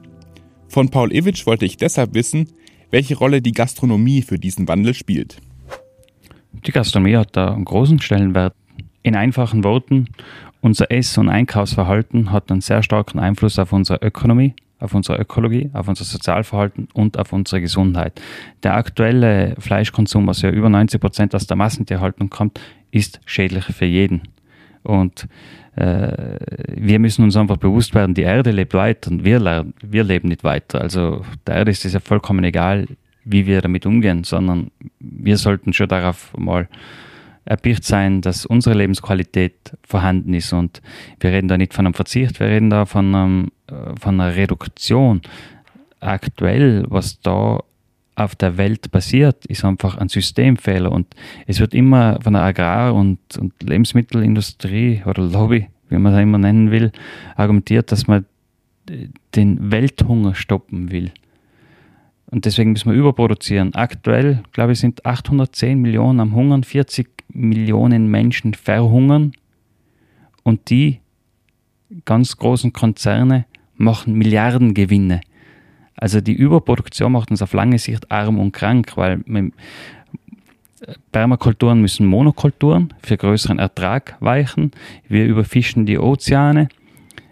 Von 0.69 0.89
Paul 0.89 1.13
Iwitsch 1.13 1.45
wollte 1.47 1.67
ich 1.67 1.77
deshalb 1.77 2.15
wissen, 2.15 2.49
welche 2.91 3.17
Rolle 3.17 3.43
die 3.43 3.53
Gastronomie 3.53 4.23
für 4.23 4.39
diesen 4.39 4.69
Wandel 4.69 4.95
spielt. 4.95 5.39
Die 6.67 6.73
Gastronomie 6.73 7.17
hat 7.17 7.37
da 7.37 7.53
einen 7.53 7.65
großen 7.65 8.01
Stellenwert. 8.01 8.55
In 9.03 9.17
einfachen 9.17 9.65
Worten, 9.65 10.07
unser 10.61 10.93
Ess- 10.93 11.19
und 11.19 11.29
Einkaufsverhalten 11.29 12.31
hat 12.31 12.53
einen 12.53 12.61
sehr 12.61 12.85
starken 12.85 13.19
Einfluss 13.19 13.59
auf 13.59 13.73
unsere 13.73 13.99
Ökonomie, 14.07 14.55
auf 14.79 14.95
unsere 14.95 15.19
Ökologie, 15.19 15.71
auf 15.73 15.89
unser 15.89 16.05
Sozialverhalten 16.05 16.89
und 16.95 17.19
auf 17.19 17.33
unsere 17.33 17.61
Gesundheit. 17.61 18.21
Der 18.63 18.77
aktuelle 18.77 19.57
Fleischkonsum, 19.59 20.27
was 20.27 20.43
ja 20.43 20.51
über 20.51 20.69
90 20.69 21.01
Prozent 21.01 21.35
aus 21.35 21.47
der 21.47 21.57
Massentierhaltung 21.57 22.31
kommt, 22.31 22.61
ist 22.93 23.21
schädlich 23.27 23.65
für 23.65 23.87
jeden. 23.87 24.23
Und 24.85 25.27
äh, 25.75 26.37
wir 26.69 26.99
müssen 27.01 27.25
uns 27.25 27.37
einfach 27.37 27.57
bewusst 27.57 27.95
werden, 27.95 28.15
die 28.15 28.23
Erde 28.23 28.53
lebt 28.53 28.75
weiter 28.75 29.11
und 29.11 29.25
wir, 29.25 29.65
wir 29.83 30.05
leben 30.05 30.29
nicht 30.29 30.45
weiter. 30.45 30.81
Also 30.81 31.25
der 31.47 31.57
Erde 31.57 31.71
ist 31.73 31.85
es 31.85 31.95
ja 31.95 32.01
vollkommen 32.01 32.45
egal, 32.45 32.87
wie 33.25 33.47
wir 33.47 33.61
damit 33.61 33.87
umgehen, 33.87 34.23
sondern 34.25 34.71
wir 35.01 35.37
sollten 35.39 35.73
schon 35.73 35.89
darauf 35.89 36.37
mal 36.37 36.69
erpicht 37.45 37.85
sein, 37.85 38.21
dass 38.21 38.47
unsere 38.47 38.77
Lebensqualität 38.77 39.77
vorhanden 39.83 40.35
ist. 40.35 40.53
Und 40.53 40.83
wir 41.21 41.31
reden 41.31 41.49
da 41.49 41.57
nicht 41.57 41.75
von 41.75 41.87
einem 41.87 41.95
Verzicht, 41.95 42.39
wir 42.39 42.49
reden 42.49 42.71
da 42.71 42.85
von, 42.85 43.15
einem, 43.15 43.49
äh, 43.69 43.99
von 43.99 44.21
einer 44.21 44.37
Reduktion. 44.37 45.23
Aktuell, 46.01 46.85
was 46.89 47.21
da 47.21 47.61
auf 48.15 48.35
der 48.35 48.57
Welt 48.59 48.91
passiert, 48.91 49.47
ist 49.47 49.65
einfach 49.65 49.97
ein 49.97 50.09
Systemfehler. 50.09 50.93
Und 50.93 51.07
es 51.47 51.61
wird 51.61 51.75
immer 51.75 52.21
von 52.23 52.35
der 52.35 52.43
Agrar- 52.43 52.95
und, 52.95 53.19
und 53.39 53.55
Lebensmittelindustrie 53.63 55.03
oder 55.07 55.23
Lobby, 55.23 55.69
wie 55.89 55.99
man 55.99 56.13
das 56.13 56.23
immer 56.23 56.39
nennen 56.39 56.71
will, 56.71 56.93
argumentiert, 57.37 57.91
dass 57.91 58.07
man 58.07 58.27
den 59.35 59.71
Welthunger 59.71 60.35
stoppen 60.35 60.91
will. 60.91 61.13
Und 62.27 62.47
deswegen 62.47 62.73
müssen 62.73 62.91
wir 62.91 62.99
überproduzieren. 62.99 63.75
Aktuell, 63.75 64.43
glaube 64.53 64.73
ich, 64.73 64.81
sind 64.81 65.05
810 65.05 65.79
Millionen 65.79 66.21
am 66.21 66.35
Hungern, 66.35 66.65
40 66.65 67.09
Millionen 67.29 68.09
Menschen 68.09 68.55
verhungern 68.55 69.33
und 70.43 70.71
die 70.71 71.01
ganz 72.05 72.37
großen 72.37 72.73
Konzerne 72.73 73.47
machen 73.77 74.15
Milliardengewinne. 74.15 75.21
Also 76.03 76.21
die 76.21 76.33
Überproduktion 76.33 77.13
macht 77.13 77.31
uns 77.31 77.43
auf 77.43 77.53
lange 77.53 77.79
Sicht 77.79 78.11
arm 78.11 78.41
und 78.41 78.51
krank, 78.51 78.97
weil 78.97 79.23
Permakulturen 81.13 81.81
müssen 81.81 82.07
Monokulturen 82.07 82.93
für 83.05 83.17
größeren 83.17 83.61
Ertrag 83.61 84.17
weichen. 84.19 84.73
Wir 85.07 85.27
überfischen 85.27 85.87
die 85.87 86.01
Ozeane. 86.01 86.69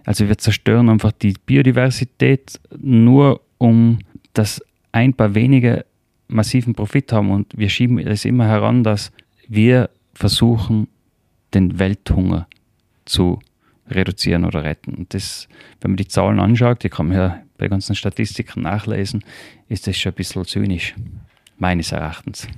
Also 0.05 0.29
wir 0.29 0.39
zerstören 0.39 0.89
einfach 0.89 1.11
die 1.11 1.35
Biodiversität 1.47 2.61
nur 2.79 3.41
um 3.59 3.99
das 4.35 4.63
ein 4.93 5.15
paar 5.15 5.35
wenige 5.35 5.85
massiven 6.29 6.77
Profit 6.77 7.13
haben 7.13 7.33
und 7.33 7.53
wir 7.59 7.71
schieben 7.71 7.99
es 7.99 8.25
immer 8.25 8.47
heran, 8.47 8.85
dass 8.85 9.11
wir 9.49 9.91
versuchen, 10.15 10.87
den 11.55 11.81
Welthunger 11.81 12.47
zu 13.05 13.41
reduzieren 13.89 14.45
oder 14.45 14.63
retten. 14.63 14.95
Und 14.95 15.13
das, 15.13 15.49
wenn 15.81 15.91
man 15.91 15.97
die 15.97 16.07
Zahlen 16.07 16.39
anschaut, 16.39 16.85
die 16.85 16.91
man 16.97 17.13
ja 17.13 17.41
bei 17.61 17.69
ganzen 17.69 17.95
Statistiken 17.95 18.63
nachlesen, 18.63 19.25
ist 19.69 19.87
das 19.87 19.97
schon 19.97 20.13
ein 20.13 20.17
bisschen 20.17 20.45
zynisch, 20.45 20.95
meines 21.59 21.93
Erachtens. 21.93 22.49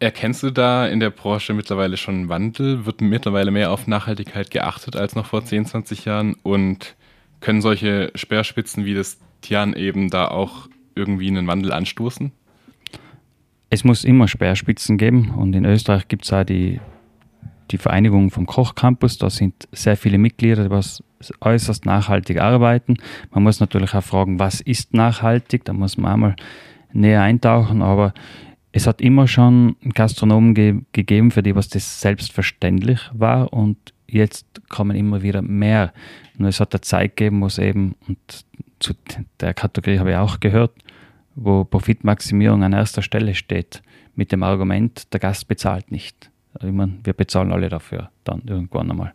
Erkennst 0.00 0.42
du 0.42 0.50
da 0.50 0.86
in 0.86 1.00
der 1.00 1.10
Branche 1.10 1.54
mittlerweile 1.54 1.96
schon 1.96 2.14
einen 2.14 2.28
Wandel? 2.28 2.86
Wird 2.86 3.00
mittlerweile 3.00 3.50
mehr 3.50 3.70
auf 3.70 3.86
Nachhaltigkeit 3.86 4.50
geachtet 4.50 4.96
als 4.96 5.14
noch 5.14 5.26
vor 5.26 5.44
10, 5.44 5.66
20 5.66 6.04
Jahren? 6.04 6.34
Und 6.42 6.96
können 7.40 7.60
solche 7.62 8.10
Speerspitzen 8.14 8.84
wie 8.84 8.94
das 8.94 9.18
Tian 9.40 9.74
eben 9.74 10.10
da 10.10 10.28
auch 10.28 10.68
irgendwie 10.94 11.28
einen 11.28 11.46
Wandel 11.46 11.72
anstoßen? 11.72 12.32
es 13.70 13.84
muss 13.84 14.04
immer 14.04 14.28
Speerspitzen 14.28 14.96
geben 14.96 15.30
und 15.30 15.54
in 15.54 15.64
Österreich 15.64 16.08
gibt 16.08 16.24
es 16.24 16.32
auch 16.32 16.44
die, 16.44 16.80
die 17.70 17.78
Vereinigung 17.78 18.30
vom 18.30 18.46
Kochcampus. 18.46 19.18
Da 19.18 19.30
sind 19.30 19.68
sehr 19.72 19.96
viele 19.96 20.18
Mitglieder, 20.18 20.64
die 20.64 20.70
was 20.70 21.02
äußerst 21.40 21.86
nachhaltig 21.86 22.40
arbeiten. 22.40 22.96
Man 23.30 23.42
muss 23.42 23.60
natürlich 23.60 23.94
auch 23.94 24.04
fragen, 24.04 24.38
was 24.38 24.60
ist 24.60 24.94
nachhaltig? 24.94 25.64
Da 25.64 25.72
muss 25.72 25.98
man 25.98 26.12
einmal 26.12 26.36
näher 26.92 27.22
eintauchen, 27.22 27.82
aber 27.82 28.14
es 28.72 28.86
hat 28.86 29.00
immer 29.00 29.26
schon 29.26 29.76
Gastronomen 29.94 30.54
ge 30.54 30.80
gegeben, 30.92 31.30
für 31.30 31.42
die 31.42 31.54
was 31.54 31.68
das 31.68 32.00
selbstverständlich 32.00 33.10
war 33.12 33.52
und 33.52 33.76
jetzt 34.06 34.46
kommen 34.68 34.96
immer 34.96 35.22
wieder 35.22 35.42
mehr. 35.42 35.92
Nur 36.36 36.48
es 36.48 36.60
hat 36.60 36.74
eine 36.74 36.80
Zeit 36.80 37.16
gegeben, 37.16 37.40
wo 37.40 37.46
es 37.46 37.58
eben, 37.58 37.94
und 38.06 38.18
zu 38.78 38.94
der 39.40 39.54
Kategorie 39.54 39.98
habe 39.98 40.10
ich 40.10 40.16
auch 40.16 40.40
gehört, 40.40 40.72
wo 41.34 41.64
Profitmaximierung 41.64 42.62
an 42.62 42.72
erster 42.72 43.02
Stelle 43.02 43.34
steht, 43.34 43.82
mit 44.14 44.32
dem 44.32 44.42
Argument, 44.42 45.12
der 45.12 45.20
Gast 45.20 45.48
bezahlt 45.48 45.90
nicht. 45.92 46.30
Ich 46.60 46.72
meine, 46.72 46.98
wir 47.04 47.12
bezahlen 47.12 47.52
alle 47.52 47.68
dafür 47.68 48.10
dann 48.24 48.42
irgendwann 48.46 48.90
einmal. 48.90 49.12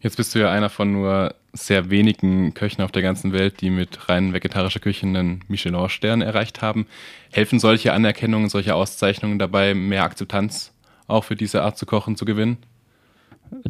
Jetzt 0.00 0.16
bist 0.16 0.34
du 0.34 0.38
ja 0.38 0.50
einer 0.50 0.68
von 0.68 0.92
nur 0.92 1.34
sehr 1.52 1.90
wenigen 1.90 2.54
Köchen 2.54 2.82
auf 2.82 2.92
der 2.92 3.02
ganzen 3.02 3.32
Welt, 3.32 3.60
die 3.60 3.70
mit 3.70 4.08
rein 4.08 4.32
vegetarischer 4.32 4.78
Küche 4.78 5.06
einen 5.06 5.42
Michelin-Stern 5.48 6.22
erreicht 6.22 6.62
haben. 6.62 6.86
Helfen 7.32 7.58
solche 7.58 7.92
Anerkennungen, 7.92 8.48
solche 8.48 8.74
Auszeichnungen 8.74 9.38
dabei, 9.38 9.74
mehr 9.74 10.04
Akzeptanz 10.04 10.72
auch 11.08 11.24
für 11.24 11.36
diese 11.36 11.62
Art 11.62 11.76
zu 11.76 11.86
kochen 11.86 12.16
zu 12.16 12.24
gewinnen? 12.24 12.58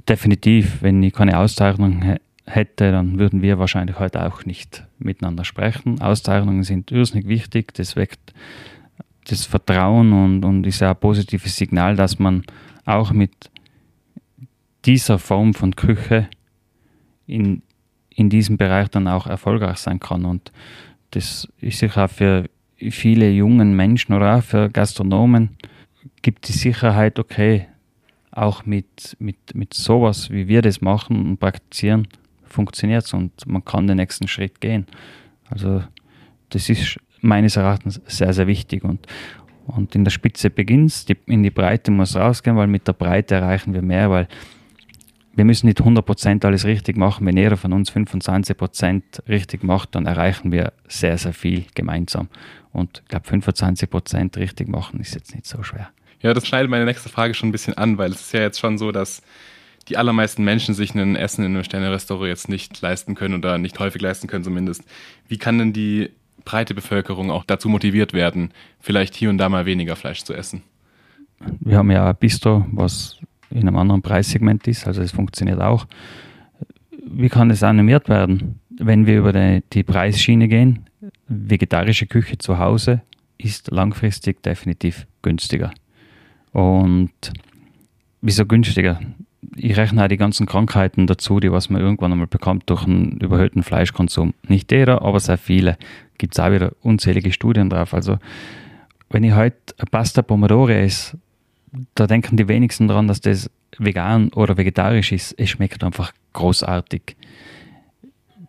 Definitiv. 0.08 0.82
Wenn 0.82 1.02
ich 1.02 1.14
keine 1.14 1.38
Auszeichnung 1.38 2.18
hätte, 2.44 2.92
dann 2.92 3.18
würden 3.18 3.40
wir 3.42 3.58
wahrscheinlich 3.58 3.98
heute 3.98 4.26
auch 4.26 4.44
nicht 4.44 4.84
miteinander 4.98 5.44
sprechen. 5.44 6.00
Auszeichnungen 6.00 6.64
sind 6.64 6.90
irrsinnig 6.90 7.28
wichtig, 7.28 7.72
das 7.74 7.96
weckt 7.96 8.34
das 9.30 9.46
Vertrauen 9.46 10.12
und, 10.12 10.44
und 10.44 10.66
ist 10.66 10.80
ja 10.80 10.90
ein 10.90 10.96
positives 10.96 11.56
Signal, 11.56 11.96
dass 11.96 12.18
man 12.18 12.42
auch 12.84 13.12
mit 13.12 13.50
dieser 14.84 15.18
Form 15.18 15.54
von 15.54 15.76
Küche 15.76 16.28
in, 17.26 17.62
in 18.08 18.30
diesem 18.30 18.56
Bereich 18.56 18.88
dann 18.88 19.06
auch 19.06 19.26
erfolgreich 19.26 19.78
sein 19.78 20.00
kann. 20.00 20.24
Und 20.24 20.52
das 21.10 21.48
ist 21.60 21.78
sicher 21.78 22.04
auch 22.04 22.10
für 22.10 22.48
viele 22.78 23.30
jungen 23.30 23.76
Menschen 23.76 24.14
oder 24.14 24.36
auch 24.36 24.42
für 24.42 24.70
Gastronomen 24.70 25.56
gibt 26.22 26.48
die 26.48 26.52
Sicherheit, 26.52 27.18
okay, 27.18 27.66
auch 28.30 28.66
mit, 28.66 29.16
mit, 29.18 29.54
mit 29.54 29.74
sowas, 29.74 30.30
wie 30.30 30.48
wir 30.48 30.62
das 30.62 30.80
machen 30.80 31.26
und 31.26 31.38
praktizieren, 31.38 32.08
funktioniert 32.44 33.04
es 33.04 33.12
und 33.12 33.46
man 33.46 33.64
kann 33.64 33.86
den 33.86 33.96
nächsten 33.96 34.28
Schritt 34.28 34.60
gehen. 34.60 34.86
Also 35.50 35.82
das 36.50 36.68
ist 36.68 36.98
meines 37.20 37.56
Erachtens 37.56 38.00
sehr, 38.06 38.32
sehr 38.32 38.46
wichtig 38.46 38.84
und, 38.84 39.06
und 39.66 39.94
in 39.94 40.04
der 40.04 40.10
Spitze 40.10 40.50
beginnt 40.50 40.90
es, 40.90 41.06
in 41.26 41.42
die 41.42 41.50
Breite 41.50 41.90
muss 41.90 42.16
rausgehen, 42.16 42.56
weil 42.56 42.66
mit 42.66 42.86
der 42.88 42.92
Breite 42.92 43.36
erreichen 43.36 43.74
wir 43.74 43.82
mehr, 43.82 44.10
weil 44.10 44.28
wir 45.38 45.44
müssen 45.44 45.66
nicht 45.68 45.80
100% 45.80 46.44
alles 46.44 46.64
richtig 46.64 46.96
machen. 46.96 47.24
Wenn 47.24 47.36
jeder 47.36 47.56
von 47.56 47.72
uns 47.72 47.92
25% 47.92 49.28
richtig 49.28 49.62
macht, 49.62 49.94
dann 49.94 50.04
erreichen 50.04 50.50
wir 50.50 50.72
sehr, 50.88 51.16
sehr 51.16 51.32
viel 51.32 51.64
gemeinsam. 51.74 52.28
Und 52.72 53.02
ich 53.04 53.08
glaube, 53.08 53.28
25% 53.28 54.36
richtig 54.36 54.68
machen 54.68 54.98
ist 54.98 55.14
jetzt 55.14 55.32
nicht 55.32 55.46
so 55.46 55.62
schwer. 55.62 55.90
Ja, 56.22 56.34
das 56.34 56.48
schneidet 56.48 56.70
meine 56.70 56.84
nächste 56.84 57.08
Frage 57.08 57.34
schon 57.34 57.50
ein 57.50 57.52
bisschen 57.52 57.74
an, 57.74 57.98
weil 57.98 58.10
es 58.10 58.22
ist 58.22 58.32
ja 58.32 58.40
jetzt 58.40 58.58
schon 58.58 58.78
so, 58.78 58.90
dass 58.90 59.22
die 59.88 59.96
allermeisten 59.96 60.42
Menschen 60.42 60.74
sich 60.74 60.94
ein 60.94 61.14
Essen 61.14 61.44
in 61.44 61.54
einem 61.54 61.62
Sterne-Restaurant 61.62 62.28
jetzt 62.28 62.48
nicht 62.48 62.80
leisten 62.80 63.14
können 63.14 63.34
oder 63.34 63.58
nicht 63.58 63.78
häufig 63.78 64.02
leisten 64.02 64.26
können 64.26 64.42
zumindest. 64.42 64.82
Wie 65.28 65.38
kann 65.38 65.58
denn 65.58 65.72
die 65.72 66.10
breite 66.48 66.74
Bevölkerung 66.74 67.30
auch 67.30 67.44
dazu 67.44 67.68
motiviert 67.68 68.14
werden, 68.14 68.52
vielleicht 68.80 69.14
hier 69.14 69.28
und 69.28 69.36
da 69.36 69.50
mal 69.50 69.66
weniger 69.66 69.96
Fleisch 69.96 70.22
zu 70.24 70.32
essen? 70.32 70.62
Wir 71.60 71.76
haben 71.76 71.90
ja 71.90 72.08
ein 72.08 72.16
Bistro, 72.16 72.64
was 72.72 73.18
in 73.50 73.68
einem 73.68 73.76
anderen 73.76 74.00
Preissegment 74.00 74.66
ist, 74.66 74.86
also 74.86 75.02
es 75.02 75.12
funktioniert 75.12 75.60
auch. 75.60 75.86
Wie 77.06 77.28
kann 77.28 77.50
es 77.50 77.62
animiert 77.62 78.08
werden? 78.08 78.60
Wenn 78.70 79.04
wir 79.04 79.18
über 79.18 79.34
die, 79.34 79.62
die 79.74 79.82
Preisschiene 79.82 80.48
gehen, 80.48 80.86
vegetarische 81.26 82.06
Küche 82.06 82.38
zu 82.38 82.58
Hause 82.58 83.02
ist 83.36 83.70
langfristig 83.70 84.42
definitiv 84.42 85.06
günstiger. 85.20 85.70
Und 86.52 87.12
wieso 88.22 88.46
günstiger? 88.46 89.00
Ich 89.56 89.76
rechne 89.76 90.04
auch 90.04 90.08
die 90.08 90.16
ganzen 90.16 90.46
Krankheiten 90.46 91.06
dazu, 91.06 91.40
die 91.40 91.52
was 91.52 91.70
man 91.70 91.80
irgendwann 91.80 92.12
einmal 92.12 92.26
bekommt 92.26 92.68
durch 92.70 92.84
einen 92.84 93.18
überhöhten 93.18 93.62
Fleischkonsum. 93.62 94.34
Nicht 94.46 94.72
jeder, 94.72 95.02
aber 95.02 95.20
sehr 95.20 95.38
viele. 95.38 95.76
Gibt 96.18 96.34
es 96.34 96.40
auch 96.40 96.50
wieder 96.50 96.72
unzählige 96.82 97.32
Studien 97.32 97.70
drauf. 97.70 97.94
Also, 97.94 98.18
wenn 99.10 99.24
ich 99.24 99.34
heute 99.34 99.56
Pasta 99.90 100.22
Pomodore 100.22 100.76
esse, 100.76 101.18
da 101.94 102.06
denken 102.06 102.36
die 102.36 102.48
wenigsten 102.48 102.88
daran, 102.88 103.08
dass 103.08 103.20
das 103.20 103.50
vegan 103.78 104.30
oder 104.30 104.56
vegetarisch 104.56 105.12
ist. 105.12 105.34
Es 105.38 105.50
schmeckt 105.50 105.84
einfach 105.84 106.12
großartig. 106.32 107.16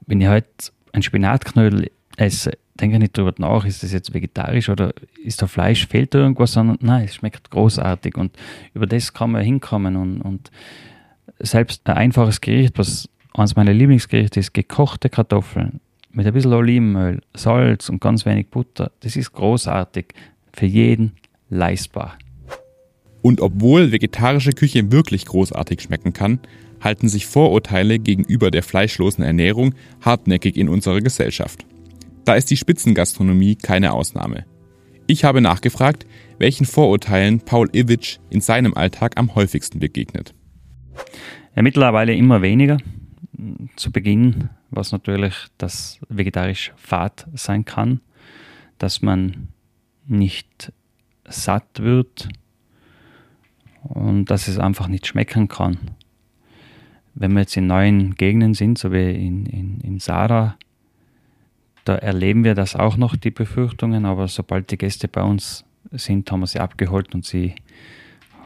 Wenn 0.07 0.21
ich 0.21 0.27
heute 0.27 0.47
ein 0.93 1.03
Spinatknödel 1.03 1.91
esse, 2.19 2.51
denke 2.79 2.95
ich 2.95 3.01
nicht 3.01 3.17
darüber 3.17 3.33
nach, 3.37 3.65
ist 3.65 3.83
das 3.83 3.91
jetzt 3.91 4.13
vegetarisch 4.13 4.69
oder 4.69 4.93
ist 5.23 5.41
da 5.41 5.47
Fleisch, 5.47 5.87
fehlt 5.87 6.13
da 6.13 6.19
irgendwas, 6.19 6.53
sondern 6.53 6.77
nein, 6.81 7.05
es 7.05 7.15
schmeckt 7.15 7.49
großartig 7.49 8.17
und 8.17 8.35
über 8.73 8.85
das 8.85 9.13
kann 9.13 9.31
man 9.31 9.43
hinkommen 9.43 9.95
und, 9.95 10.21
und 10.21 10.51
selbst 11.39 11.87
ein 11.87 11.97
einfaches 11.97 12.41
Gericht, 12.41 12.77
was 12.77 13.09
eines 13.33 13.55
meiner 13.55 13.73
Lieblingsgerichte 13.73 14.39
ist, 14.39 14.53
gekochte 14.53 15.09
Kartoffeln 15.09 15.79
mit 16.11 16.25
ein 16.25 16.33
bisschen 16.33 16.53
Olivenöl, 16.53 17.21
Salz 17.35 17.89
und 17.89 18.01
ganz 18.01 18.25
wenig 18.25 18.47
Butter, 18.47 18.91
das 19.01 19.15
ist 19.15 19.31
großartig, 19.31 20.07
für 20.51 20.65
jeden 20.65 21.13
leistbar. 21.49 22.17
Und 23.21 23.41
obwohl 23.41 23.91
vegetarische 23.91 24.51
Küche 24.51 24.91
wirklich 24.91 25.25
großartig 25.25 25.81
schmecken 25.81 26.13
kann, 26.13 26.39
halten 26.81 27.09
sich 27.09 27.27
Vorurteile 27.27 27.99
gegenüber 27.99 28.51
der 28.51 28.63
fleischlosen 28.63 29.23
Ernährung 29.23 29.75
hartnäckig 30.01 30.57
in 30.57 30.69
unserer 30.69 31.01
Gesellschaft. 31.01 31.65
Da 32.29 32.35
ist 32.35 32.51
die 32.51 32.57
Spitzengastronomie 32.57 33.55
keine 33.55 33.91
Ausnahme. 33.91 34.45
Ich 35.07 35.23
habe 35.23 35.41
nachgefragt, 35.41 36.05
welchen 36.37 36.67
Vorurteilen 36.67 37.39
Paul 37.39 37.67
Iwitsch 37.73 38.19
in 38.29 38.39
seinem 38.39 38.75
Alltag 38.75 39.13
am 39.17 39.33
häufigsten 39.33 39.79
begegnet. 39.79 40.35
Ja, 41.55 41.63
mittlerweile 41.63 42.13
immer 42.13 42.43
weniger. 42.43 42.77
Zu 43.75 43.91
Beginn 43.91 44.49
war 44.69 44.81
es 44.81 44.91
natürlich, 44.91 45.33
dass 45.57 45.97
vegetarisch 46.07 46.71
Fad 46.75 47.25
sein 47.33 47.65
kann, 47.65 47.99
dass 48.77 49.01
man 49.01 49.47
nicht 50.05 50.71
satt 51.27 51.79
wird 51.81 52.29
und 53.81 54.25
dass 54.25 54.47
es 54.47 54.59
einfach 54.59 54.87
nicht 54.87 55.07
schmecken 55.07 55.47
kann. 55.47 55.79
Wenn 57.15 57.33
wir 57.33 57.39
jetzt 57.39 57.57
in 57.57 57.65
neuen 57.65 58.13
Gegenden 58.13 58.53
sind, 58.53 58.77
so 58.77 58.91
wie 58.91 59.15
in, 59.15 59.47
in, 59.47 59.81
in 59.81 59.97
Sara, 59.97 60.59
da 61.89 61.95
erleben 61.95 62.43
wir 62.43 62.53
das 62.53 62.75
auch 62.75 62.97
noch, 62.97 63.15
die 63.15 63.31
Befürchtungen, 63.31 64.05
aber 64.05 64.27
sobald 64.27 64.69
die 64.69 64.77
Gäste 64.77 65.07
bei 65.07 65.23
uns 65.23 65.65
sind, 65.91 66.31
haben 66.31 66.41
wir 66.41 66.45
sie 66.45 66.59
abgeholt 66.59 67.15
und 67.15 67.25
sie 67.25 67.55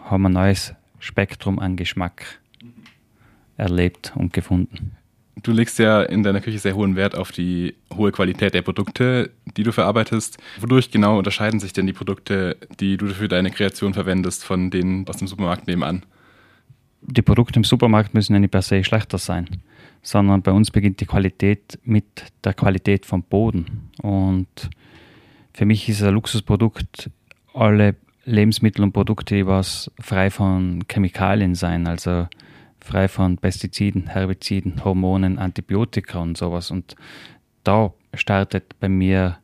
haben 0.06 0.26
ein 0.28 0.32
neues 0.32 0.74
Spektrum 1.00 1.60
an 1.60 1.76
Geschmack 1.76 2.40
erlebt 3.58 4.14
und 4.16 4.32
gefunden. 4.32 4.96
Du 5.42 5.52
legst 5.52 5.78
ja 5.78 6.04
in 6.04 6.24
deiner 6.24 6.40
Küche 6.40 6.58
sehr 6.58 6.74
hohen 6.74 6.96
Wert 6.96 7.18
auf 7.18 7.34
die 7.34 7.76
hohe 7.94 8.14
Qualität 8.14 8.54
der 8.54 8.62
Produkte, 8.62 9.32
die 9.58 9.64
du 9.64 9.74
verarbeitest. 9.74 10.38
Wodurch 10.62 10.90
genau 10.90 11.18
unterscheiden 11.18 11.60
sich 11.60 11.74
denn 11.74 11.86
die 11.86 11.92
Produkte, 11.92 12.56
die 12.80 12.96
du 12.96 13.08
für 13.08 13.28
deine 13.28 13.52
Kreation 13.52 13.94
verwendest, 13.94 14.46
von 14.46 14.70
denen 14.72 15.06
aus 15.10 15.18
dem 15.18 15.28
Supermarkt 15.28 15.68
nebenan? 15.68 16.06
Die 17.02 17.22
Produkte 17.22 17.60
im 17.60 17.66
Supermarkt 17.66 18.14
müssen 18.14 18.32
ja 18.32 18.40
nicht 18.40 18.52
per 18.52 18.62
se 18.62 18.86
schlechter 18.86 19.18
sein 19.18 19.50
sondern 20.04 20.42
bei 20.42 20.52
uns 20.52 20.70
beginnt 20.70 21.00
die 21.00 21.06
Qualität 21.06 21.80
mit 21.84 22.06
der 22.44 22.54
Qualität 22.54 23.06
vom 23.06 23.24
Boden. 23.24 23.90
Und 24.02 24.70
für 25.54 25.66
mich 25.66 25.88
ist 25.90 26.04
ein 26.04 26.14
Luxusprodukt 26.14 27.10
alle 27.54 27.96
Lebensmittel 28.26 28.84
und 28.84 28.92
Produkte, 28.92 29.36
die 29.36 29.48
was 29.48 29.90
frei 30.00 30.30
von 30.30 30.84
Chemikalien 30.90 31.56
sein, 31.56 31.88
also 31.88 32.28
frei 32.80 33.08
von 33.08 33.38
Pestiziden, 33.38 34.08
Herbiziden, 34.08 34.84
Hormonen, 34.84 35.40
Antibiotika 35.40 36.20
und 36.20 36.38
sowas. 36.38 36.70
Und 36.70 36.96
da 37.64 37.94
startet 38.14 38.80
bei 38.80 38.90
mir 38.90 39.38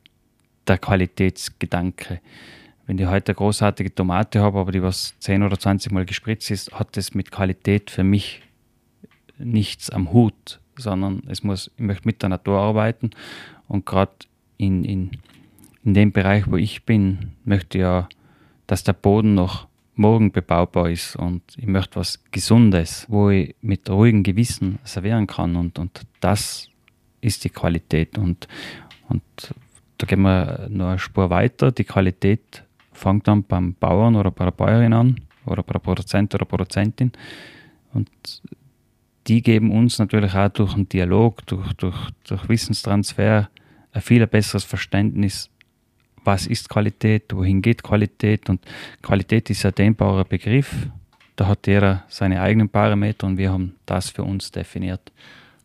der 0.68 0.78
Qualitätsgedanke. 0.78 2.20
Wenn 2.86 2.98
ich 2.98 3.08
heute 3.08 3.32
eine 3.32 3.36
großartige 3.36 3.94
Tomate 3.94 4.42
habe, 4.42 4.60
aber 4.60 4.72
die 4.72 4.82
was 4.82 5.18
10 5.20 5.44
oder 5.44 5.58
20 5.58 5.92
Mal 5.92 6.06
gespritzt 6.06 6.52
ist, 6.52 6.72
hat 6.74 6.98
das 6.98 7.14
mit 7.14 7.32
Qualität 7.32 7.92
für 7.92 8.04
mich 8.04 8.42
nichts 9.40 9.90
am 9.90 10.12
Hut, 10.14 10.60
sondern 10.78 11.24
es 11.28 11.44
muss, 11.44 11.72
ich 11.76 11.84
möchte 11.84 12.08
mit 12.08 12.22
der 12.22 12.30
Natur 12.30 12.60
arbeiten. 12.60 13.12
Und 13.68 13.86
gerade 13.86 14.12
in, 14.58 14.84
in, 14.84 15.12
in 15.84 15.94
dem 15.94 16.12
Bereich, 16.12 16.50
wo 16.50 16.58
ich 16.58 16.86
bin, 16.86 17.32
möchte 17.46 17.78
ich 17.78 17.82
ja, 17.82 18.08
dass 18.68 18.84
der 18.84 18.94
Boden 18.94 19.34
noch 19.34 19.68
morgen 19.96 20.32
bebaubar 20.32 20.90
ist 20.90 21.18
und 21.18 21.42
ich 21.58 21.68
möchte 21.68 22.00
was 22.00 22.24
Gesundes, 22.32 23.06
wo 23.10 23.30
ich 23.30 23.54
mit 23.62 23.90
ruhigem 23.90 24.24
Gewissen 24.24 24.80
servieren 24.86 25.28
kann. 25.28 25.58
Und, 25.58 25.78
und 25.78 26.06
das 26.22 26.70
ist 27.20 27.44
die 27.44 27.50
Qualität. 27.50 28.18
Und, 28.18 28.48
und 29.10 29.22
da 29.98 30.08
gehen 30.08 30.22
wir 30.22 30.68
noch 30.70 30.90
eine 30.90 31.00
Spur 31.00 31.30
weiter. 31.30 31.72
Die 31.74 31.84
Qualität 31.84 32.64
fängt 32.94 33.28
dann 33.28 33.44
beim 33.44 33.74
Bauern 33.74 34.16
oder 34.16 34.32
bei 34.32 34.46
der 34.46 34.52
Bäuerin 34.52 34.94
an 34.94 35.20
oder 35.46 35.64
bei 35.64 35.74
der 35.74 35.80
Produzent 35.80 36.34
oder 36.34 36.46
Produzentin. 36.46 37.12
Und 37.94 38.10
die 39.30 39.44
geben 39.44 39.72
uns 39.72 40.00
natürlich 40.00 40.34
auch 40.34 40.50
durch 40.50 40.74
einen 40.74 40.90
Dialog, 40.90 41.46
durch, 41.46 41.72
durch, 41.74 41.96
durch 42.28 42.50
Wissenstransfer 42.50 43.50
ein 43.92 44.02
viel 44.02 44.26
besseres 44.26 44.64
Verständnis, 44.64 45.50
was 46.24 46.48
ist 46.48 46.68
Qualität, 46.68 47.26
wohin 47.34 47.62
geht 47.62 47.84
Qualität 47.84 48.50
und 48.50 48.60
Qualität 49.02 49.50
ist 49.52 49.66
ein 49.66 49.76
dehnbarer 49.76 50.26
Begriff. 50.26 50.88
Da 51.36 51.48
hat 51.48 51.68
jeder 51.68 52.04
seine 52.10 52.42
eigenen 52.42 52.70
Parameter 52.70 53.28
und 53.28 53.38
wir 53.38 53.52
haben 53.52 53.76
das 53.86 54.10
für 54.10 54.24
uns 54.24 54.52
definiert. 54.52 55.12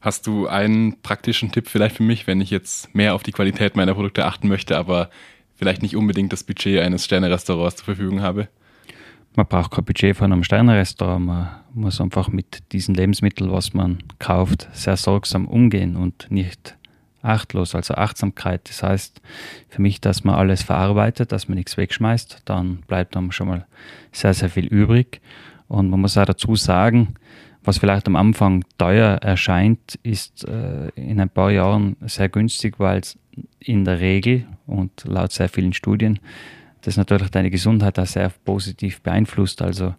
Hast 0.00 0.26
du 0.26 0.46
einen 0.46 1.00
praktischen 1.00 1.50
Tipp 1.50 1.66
vielleicht 1.68 1.96
für 1.96 2.02
mich, 2.02 2.26
wenn 2.26 2.42
ich 2.42 2.50
jetzt 2.50 2.94
mehr 2.94 3.14
auf 3.14 3.22
die 3.22 3.32
Qualität 3.32 3.76
meiner 3.76 3.94
Produkte 3.94 4.26
achten 4.26 4.48
möchte, 4.48 4.76
aber 4.76 5.08
vielleicht 5.56 5.82
nicht 5.82 5.96
unbedingt 5.96 6.32
das 6.32 6.44
Budget 6.44 6.80
eines 6.80 7.06
Sternerestaurants 7.06 7.76
zur 7.76 7.86
Verfügung 7.86 8.20
habe? 8.20 8.48
Man 9.36 9.46
braucht 9.46 9.72
kein 9.72 9.84
Budget 9.84 10.16
von 10.16 10.32
einem 10.32 10.44
Sternerestaurant. 10.44 11.26
Man 11.26 11.48
muss 11.72 12.00
einfach 12.00 12.28
mit 12.28 12.72
diesen 12.72 12.94
Lebensmitteln, 12.94 13.50
was 13.50 13.74
man 13.74 13.98
kauft, 14.18 14.68
sehr 14.72 14.96
sorgsam 14.96 15.46
umgehen 15.46 15.96
und 15.96 16.30
nicht 16.30 16.76
achtlos, 17.22 17.74
also 17.74 17.94
Achtsamkeit. 17.94 18.68
Das 18.68 18.82
heißt 18.82 19.20
für 19.68 19.82
mich, 19.82 20.00
dass 20.00 20.24
man 20.24 20.34
alles 20.34 20.62
verarbeitet, 20.62 21.32
dass 21.32 21.48
man 21.48 21.56
nichts 21.56 21.76
wegschmeißt, 21.76 22.42
dann 22.44 22.78
bleibt 22.86 23.16
dann 23.16 23.32
schon 23.32 23.48
mal 23.48 23.66
sehr, 24.12 24.34
sehr 24.34 24.50
viel 24.50 24.66
übrig. 24.66 25.20
Und 25.66 25.90
man 25.90 26.00
muss 26.00 26.18
auch 26.18 26.26
dazu 26.26 26.54
sagen, 26.54 27.14
was 27.64 27.78
vielleicht 27.78 28.06
am 28.06 28.16
Anfang 28.16 28.62
teuer 28.76 29.16
erscheint, 29.22 29.98
ist 30.02 30.46
äh, 30.46 30.88
in 30.96 31.18
ein 31.18 31.30
paar 31.30 31.50
Jahren 31.50 31.96
sehr 32.02 32.28
günstig, 32.28 32.78
weil 32.78 33.00
es 33.00 33.18
in 33.58 33.86
der 33.86 34.00
Regel 34.00 34.46
und 34.66 35.04
laut 35.06 35.32
sehr 35.32 35.48
vielen 35.48 35.72
Studien 35.72 36.20
das 36.84 36.96
natürlich 36.96 37.30
deine 37.30 37.50
Gesundheit 37.50 37.98
auch 37.98 38.06
sehr 38.06 38.30
positiv 38.44 39.00
beeinflusst. 39.00 39.62
Also 39.62 39.94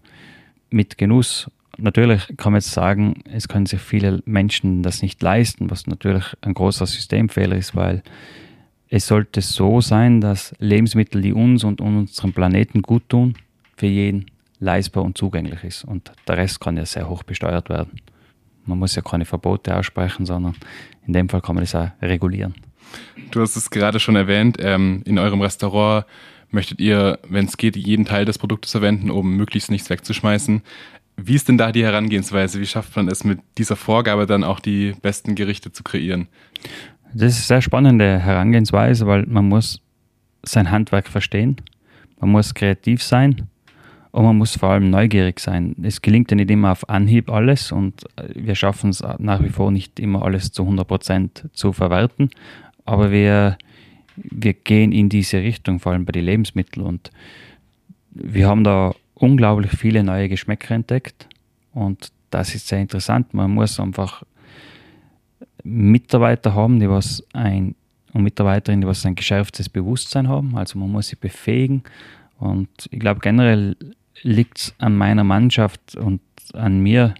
mit 0.70 0.98
Genuss. 0.98 1.50
Natürlich 1.78 2.28
kann 2.38 2.54
man 2.54 2.62
jetzt 2.62 2.72
sagen, 2.72 3.22
es 3.26 3.48
können 3.48 3.66
sich 3.66 3.82
viele 3.82 4.22
Menschen 4.26 4.82
das 4.82 5.02
nicht 5.02 5.22
leisten, 5.22 5.70
was 5.70 5.88
natürlich 5.88 6.26
ein 6.42 6.54
großer 6.54 6.86
Systemfehler 6.86 7.58
ist, 7.58 7.76
weil 7.76 8.02
es 8.90 9.08
sollte 9.08 9.42
so 9.42 9.82
sein, 9.82 10.22
dass 10.22 10.56
Lebensmittel, 10.60 11.22
die 11.22 11.34
uns 11.34 11.64
und 11.64 11.82
unserem 11.82 12.34
Planeten 12.34 12.82
gut 12.82 13.10
tun, 13.10 13.36
für 13.76 13.88
jeden 13.88 14.28
leistbar 14.60 15.04
und 15.04 15.18
zugänglich 15.18 15.64
ist. 15.64 15.84
Und 15.84 16.12
der 16.28 16.38
Rest 16.38 16.62
kann 16.62 16.78
ja 16.78 16.86
sehr 16.86 17.10
hoch 17.10 17.24
besteuert 17.24 17.70
werden. 17.70 18.00
Man 18.66 18.80
muss 18.80 18.96
ja 18.96 19.02
keine 19.02 19.26
Verbote 19.26 19.76
aussprechen, 19.76 20.26
sondern 20.26 20.56
in 21.06 21.14
dem 21.14 21.28
Fall 21.28 21.42
kann 21.42 21.56
man 21.56 21.64
das 21.64 21.76
auch 21.76 21.90
regulieren. 22.02 22.56
Du 23.32 23.42
hast 23.42 23.56
es 23.56 23.70
gerade 23.70 24.00
schon 24.00 24.16
erwähnt, 24.16 24.58
ähm, 24.60 25.02
in 25.06 25.20
eurem 25.20 25.42
Restaurant 25.42 26.06
möchtet 26.56 26.82
ihr, 26.82 27.20
wenn 27.30 27.46
es 27.46 27.58
geht, 27.58 27.76
jeden 27.76 28.06
Teil 28.06 28.26
des 28.26 28.40
Produktes 28.40 28.72
verwenden, 28.72 29.12
um 29.12 29.38
möglichst 29.38 29.70
nichts 29.70 29.92
wegzuschmeißen. 29.92 30.64
Wie 31.18 31.36
ist 31.36 31.48
denn 31.48 31.60
da 31.60 31.72
die 31.72 31.84
Herangehensweise? 31.84 32.60
Wie 32.60 32.66
schafft 32.66 32.96
man 32.96 33.08
es 33.08 33.24
mit 33.24 33.40
dieser 33.60 33.76
Vorgabe 33.76 34.26
dann 34.26 34.44
auch 34.44 34.60
die 34.60 34.94
besten 35.02 35.36
Gerichte 35.36 35.72
zu 35.72 35.84
kreieren? 35.84 36.28
Das 37.14 37.34
ist 37.34 37.52
eine 37.52 37.60
sehr 37.60 37.62
spannende 37.62 38.20
Herangehensweise, 38.20 39.06
weil 39.06 39.26
man 39.28 39.48
muss 39.48 39.80
sein 40.44 40.72
Handwerk 40.72 41.08
verstehen, 41.08 41.58
man 42.20 42.32
muss 42.32 42.54
kreativ 42.54 43.02
sein 43.04 43.48
und 44.12 44.26
man 44.26 44.38
muss 44.38 44.58
vor 44.58 44.70
allem 44.70 44.90
neugierig 44.90 45.40
sein. 45.40 45.76
Es 45.82 46.02
gelingt 46.02 46.32
ja 46.32 46.36
nicht 46.36 46.52
immer 46.52 46.72
auf 46.72 46.90
Anhieb 46.90 47.30
alles 47.30 47.72
und 47.72 48.06
wir 48.34 48.56
schaffen 48.56 48.90
es 48.90 49.04
nach 49.18 49.44
wie 49.44 49.50
vor 49.50 49.72
nicht 49.72 50.00
immer 50.00 50.24
alles 50.24 50.52
zu 50.52 50.64
100 50.64 50.88
Prozent 50.88 51.50
zu 51.54 51.74
verwerten, 51.74 52.30
aber 52.86 53.12
wir 53.12 53.58
wir 54.16 54.54
gehen 54.54 54.92
in 54.92 55.10
diese 55.10 55.38
Richtung, 55.38 55.80
vor 55.80 55.92
allem 55.92 56.06
bei 56.06 56.12
den 56.12 56.26
Lebensmitteln. 56.26 56.86
Und 56.86 57.12
wir 58.12 58.48
haben 58.48 58.64
da 58.64 58.94
unglaublich 59.14 59.72
viele 59.72 60.04
neue 60.04 60.30
Geschmäcker 60.30 60.76
entdeckt. 60.76 61.28
Und 61.74 62.12
das 62.32 62.56
ist 62.56 62.68
sehr 62.68 62.80
interessant. 62.80 63.34
Man 63.34 63.52
muss 63.52 63.80
einfach 63.80 64.24
Mitarbeiter 65.64 66.54
haben, 66.54 66.80
die 66.80 66.90
was 66.90 67.26
ein 67.34 67.76
und 68.14 68.24
Mitarbeiterinnen, 68.24 68.82
die 68.82 68.88
was 68.88 69.06
ein 69.06 69.16
geschärftes 69.16 69.68
Bewusstsein 69.68 70.30
haben. 70.30 70.56
Also 70.56 70.80
man 70.80 70.90
muss 70.90 71.08
sie 71.08 71.18
befähigen. 71.18 71.84
Und 72.40 72.70
ich 72.90 73.00
glaube 73.00 73.20
generell 73.20 73.76
liegt 74.22 74.58
es 74.58 74.76
an 74.78 74.96
meiner 74.96 75.26
Mannschaft 75.26 75.96
und 75.96 76.22
an 76.54 76.80
mir, 76.80 77.14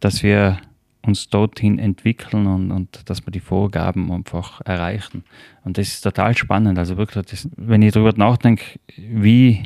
dass 0.00 0.22
wir 0.22 0.58
uns 1.06 1.28
dorthin 1.28 1.78
entwickeln 1.78 2.46
und, 2.46 2.70
und 2.70 3.08
dass 3.08 3.26
wir 3.26 3.30
die 3.30 3.40
Vorgaben 3.40 4.10
einfach 4.10 4.60
erreichen. 4.62 5.24
Und 5.64 5.78
das 5.78 5.88
ist 5.88 6.00
total 6.02 6.36
spannend. 6.36 6.78
Also 6.78 6.96
wirklich, 6.96 7.24
das, 7.26 7.48
wenn 7.56 7.82
ich 7.82 7.92
darüber 7.92 8.12
nachdenke, 8.16 8.64
wie 8.96 9.62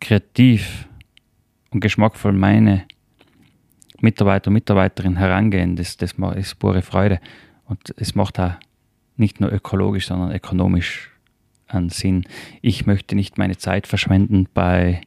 kreativ 0.00 0.88
und 1.70 1.80
geschmackvoll 1.80 2.32
meine 2.32 2.84
Mitarbeiter 4.00 4.48
und 4.48 4.54
Mitarbeiterinnen 4.54 5.18
herangehen, 5.18 5.76
das, 5.76 5.96
das 5.96 6.14
ist 6.36 6.58
pure 6.58 6.82
Freude. 6.82 7.20
Und 7.66 7.94
es 7.96 8.14
macht 8.14 8.40
auch 8.40 8.52
nicht 9.16 9.40
nur 9.40 9.52
ökologisch, 9.52 10.08
sondern 10.08 10.32
ökonomisch 10.32 11.10
einen 11.68 11.88
Sinn. 11.88 12.24
Ich 12.60 12.86
möchte 12.86 13.14
nicht 13.14 13.38
meine 13.38 13.56
Zeit 13.56 13.86
verschwenden 13.86 14.48
bei 14.52 15.00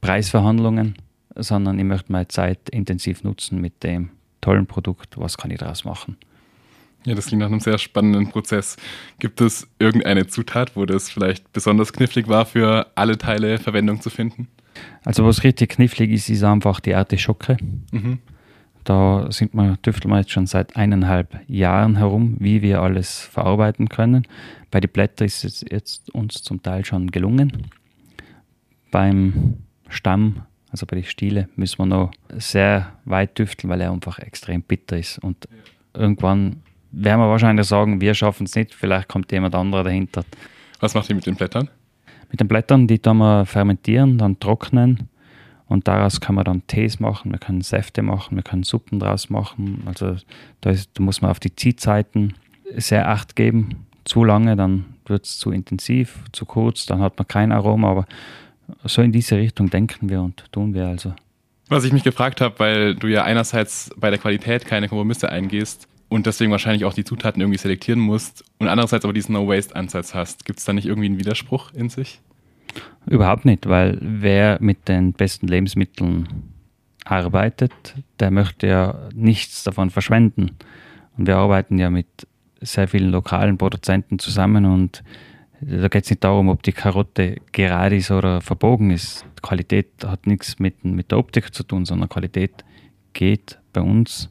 Preisverhandlungen, 0.00 0.94
sondern 1.34 1.78
ich 1.78 1.84
möchte 1.84 2.12
meine 2.12 2.28
Zeit 2.28 2.68
intensiv 2.68 3.24
nutzen 3.24 3.60
mit 3.60 3.82
dem, 3.82 4.10
tollen 4.44 4.66
Produkt, 4.66 5.18
was 5.18 5.38
kann 5.38 5.50
ich 5.50 5.58
daraus 5.58 5.84
machen? 5.84 6.16
Ja, 7.06 7.14
das 7.14 7.26
klingt 7.26 7.40
nach 7.40 7.48
einem 7.48 7.60
sehr 7.60 7.78
spannenden 7.78 8.30
Prozess. 8.30 8.76
Gibt 9.18 9.40
es 9.40 9.68
irgendeine 9.78 10.26
Zutat, 10.26 10.76
wo 10.76 10.86
das 10.86 11.10
vielleicht 11.10 11.52
besonders 11.52 11.92
knifflig 11.92 12.28
war, 12.28 12.46
für 12.46 12.86
alle 12.94 13.18
Teile 13.18 13.58
Verwendung 13.58 14.00
zu 14.00 14.10
finden? 14.10 14.48
Also 15.04 15.24
was 15.24 15.44
richtig 15.44 15.70
knifflig 15.70 16.10
ist, 16.10 16.28
ist 16.28 16.42
einfach 16.42 16.80
die 16.80 16.94
Artischocke. 16.94 17.56
Mhm. 17.92 18.18
Da 18.84 19.30
sind 19.30 19.54
wir, 19.54 19.80
tüfteln 19.80 20.12
wir 20.12 20.18
jetzt 20.18 20.32
schon 20.32 20.46
seit 20.46 20.76
eineinhalb 20.76 21.40
Jahren 21.48 21.96
herum, 21.96 22.36
wie 22.38 22.60
wir 22.60 22.82
alles 22.82 23.20
verarbeiten 23.20 23.88
können. 23.88 24.26
Bei 24.70 24.80
den 24.80 24.90
Blättern 24.90 25.26
ist 25.26 25.44
es 25.44 25.64
jetzt 25.68 26.10
uns 26.14 26.42
zum 26.42 26.62
Teil 26.62 26.84
schon 26.84 27.10
gelungen. 27.10 27.68
Beim 28.90 29.58
Stamm, 29.88 30.42
also 30.74 30.86
bei 30.86 30.96
den 30.96 31.04
Stiele, 31.04 31.48
müssen 31.54 31.78
wir 31.78 31.86
noch 31.86 32.10
sehr 32.36 32.94
weit 33.04 33.36
tüfteln, 33.36 33.70
weil 33.70 33.80
er 33.80 33.92
einfach 33.92 34.18
extrem 34.18 34.60
bitter 34.60 34.98
ist. 34.98 35.20
Und 35.20 35.48
irgendwann 35.92 36.62
werden 36.90 37.20
wir 37.20 37.28
wahrscheinlich 37.28 37.68
sagen, 37.68 38.00
wir 38.00 38.12
schaffen 38.12 38.46
es 38.46 38.56
nicht, 38.56 38.74
vielleicht 38.74 39.08
kommt 39.08 39.30
jemand 39.30 39.54
anderer 39.54 39.84
dahinter. 39.84 40.24
Was 40.80 40.94
macht 40.94 41.08
ihr 41.10 41.14
mit 41.14 41.26
den 41.26 41.36
Blättern? 41.36 41.70
Mit 42.28 42.40
den 42.40 42.48
Blättern, 42.48 42.88
die 42.88 42.98
tun 42.98 43.18
wir 43.18 43.46
fermentieren, 43.46 44.18
dann 44.18 44.40
trocknen 44.40 45.08
und 45.68 45.86
daraus 45.86 46.20
kann 46.20 46.34
man 46.34 46.44
dann 46.44 46.66
Tees 46.66 46.98
machen, 46.98 47.30
wir 47.30 47.38
können 47.38 47.60
Säfte 47.60 48.02
machen, 48.02 48.34
wir 48.34 48.42
können 48.42 48.64
Suppen 48.64 48.98
draus 48.98 49.30
machen. 49.30 49.84
Also 49.86 50.16
da, 50.60 50.70
ist, 50.70 50.90
da 50.94 51.04
muss 51.04 51.22
man 51.22 51.30
auf 51.30 51.38
die 51.38 51.54
Ziehzeiten 51.54 52.34
sehr 52.74 53.08
acht 53.08 53.36
geben. 53.36 53.86
Zu 54.04 54.24
lange, 54.24 54.56
dann 54.56 54.86
wird 55.06 55.24
es 55.24 55.38
zu 55.38 55.52
intensiv, 55.52 56.18
zu 56.32 56.46
kurz, 56.46 56.84
dann 56.86 56.98
hat 56.98 57.16
man 57.16 57.28
kein 57.28 57.52
Aroma, 57.52 57.90
aber 57.92 58.06
so 58.84 59.02
in 59.02 59.12
diese 59.12 59.36
Richtung 59.36 59.70
denken 59.70 60.08
wir 60.08 60.22
und 60.22 60.44
tun 60.52 60.74
wir 60.74 60.86
also. 60.86 61.14
Was 61.68 61.84
ich 61.84 61.92
mich 61.92 62.04
gefragt 62.04 62.40
habe, 62.40 62.58
weil 62.58 62.94
du 62.94 63.06
ja 63.06 63.24
einerseits 63.24 63.90
bei 63.96 64.10
der 64.10 64.18
Qualität 64.18 64.66
keine 64.66 64.88
Kompromisse 64.88 65.30
eingehst 65.30 65.88
und 66.08 66.26
deswegen 66.26 66.50
wahrscheinlich 66.50 66.84
auch 66.84 66.92
die 66.92 67.04
Zutaten 67.04 67.40
irgendwie 67.40 67.58
selektieren 67.58 68.00
musst 68.00 68.44
und 68.58 68.68
andererseits 68.68 69.04
aber 69.04 69.14
diesen 69.14 69.32
No-Waste-Ansatz 69.32 70.14
hast, 70.14 70.44
gibt 70.44 70.58
es 70.58 70.64
da 70.64 70.72
nicht 70.72 70.86
irgendwie 70.86 71.06
einen 71.06 71.18
Widerspruch 71.18 71.72
in 71.72 71.88
sich? 71.88 72.20
Überhaupt 73.06 73.44
nicht, 73.44 73.68
weil 73.68 73.98
wer 74.00 74.58
mit 74.60 74.88
den 74.88 75.12
besten 75.12 75.46
Lebensmitteln 75.46 76.28
arbeitet, 77.04 77.72
der 78.18 78.30
möchte 78.30 78.66
ja 78.66 79.08
nichts 79.14 79.62
davon 79.64 79.90
verschwenden. 79.90 80.52
Und 81.16 81.26
wir 81.26 81.36
arbeiten 81.36 81.78
ja 81.78 81.90
mit 81.90 82.06
sehr 82.60 82.88
vielen 82.88 83.10
lokalen 83.10 83.58
Produzenten 83.58 84.18
zusammen 84.18 84.64
und 84.64 85.04
da 85.60 85.88
geht 85.88 86.04
es 86.04 86.10
nicht 86.10 86.24
darum, 86.24 86.48
ob 86.48 86.62
die 86.62 86.72
Karotte 86.72 87.36
gerade 87.52 87.96
ist 87.96 88.10
oder 88.10 88.40
verbogen 88.40 88.90
ist. 88.90 89.24
Qualität 89.42 89.88
hat 90.04 90.26
nichts 90.26 90.58
mit, 90.58 90.84
mit 90.84 91.10
der 91.10 91.18
Optik 91.18 91.54
zu 91.54 91.62
tun, 91.62 91.84
sondern 91.84 92.08
Qualität 92.08 92.64
geht 93.12 93.58
bei 93.72 93.80
uns 93.80 94.28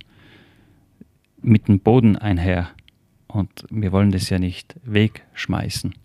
mit 1.42 1.68
dem 1.68 1.80
Boden 1.80 2.16
einher. 2.16 2.70
Und 3.28 3.66
wir 3.70 3.92
wollen 3.92 4.12
das 4.12 4.30
ja 4.30 4.40
nicht 4.40 4.76
wegschmeißen. 4.84 5.96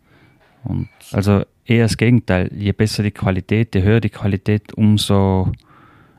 Und 0.65 0.89
also 1.13 1.45
eher 1.65 1.85
das 1.85 1.97
Gegenteil. 1.97 2.51
Je 2.55 2.73
besser 2.73 3.03
die 3.03 3.11
Qualität, 3.11 3.75
je 3.75 3.83
höher 3.83 4.01
die 4.01 4.11
Qualität, 4.11 4.73
umso 4.75 5.53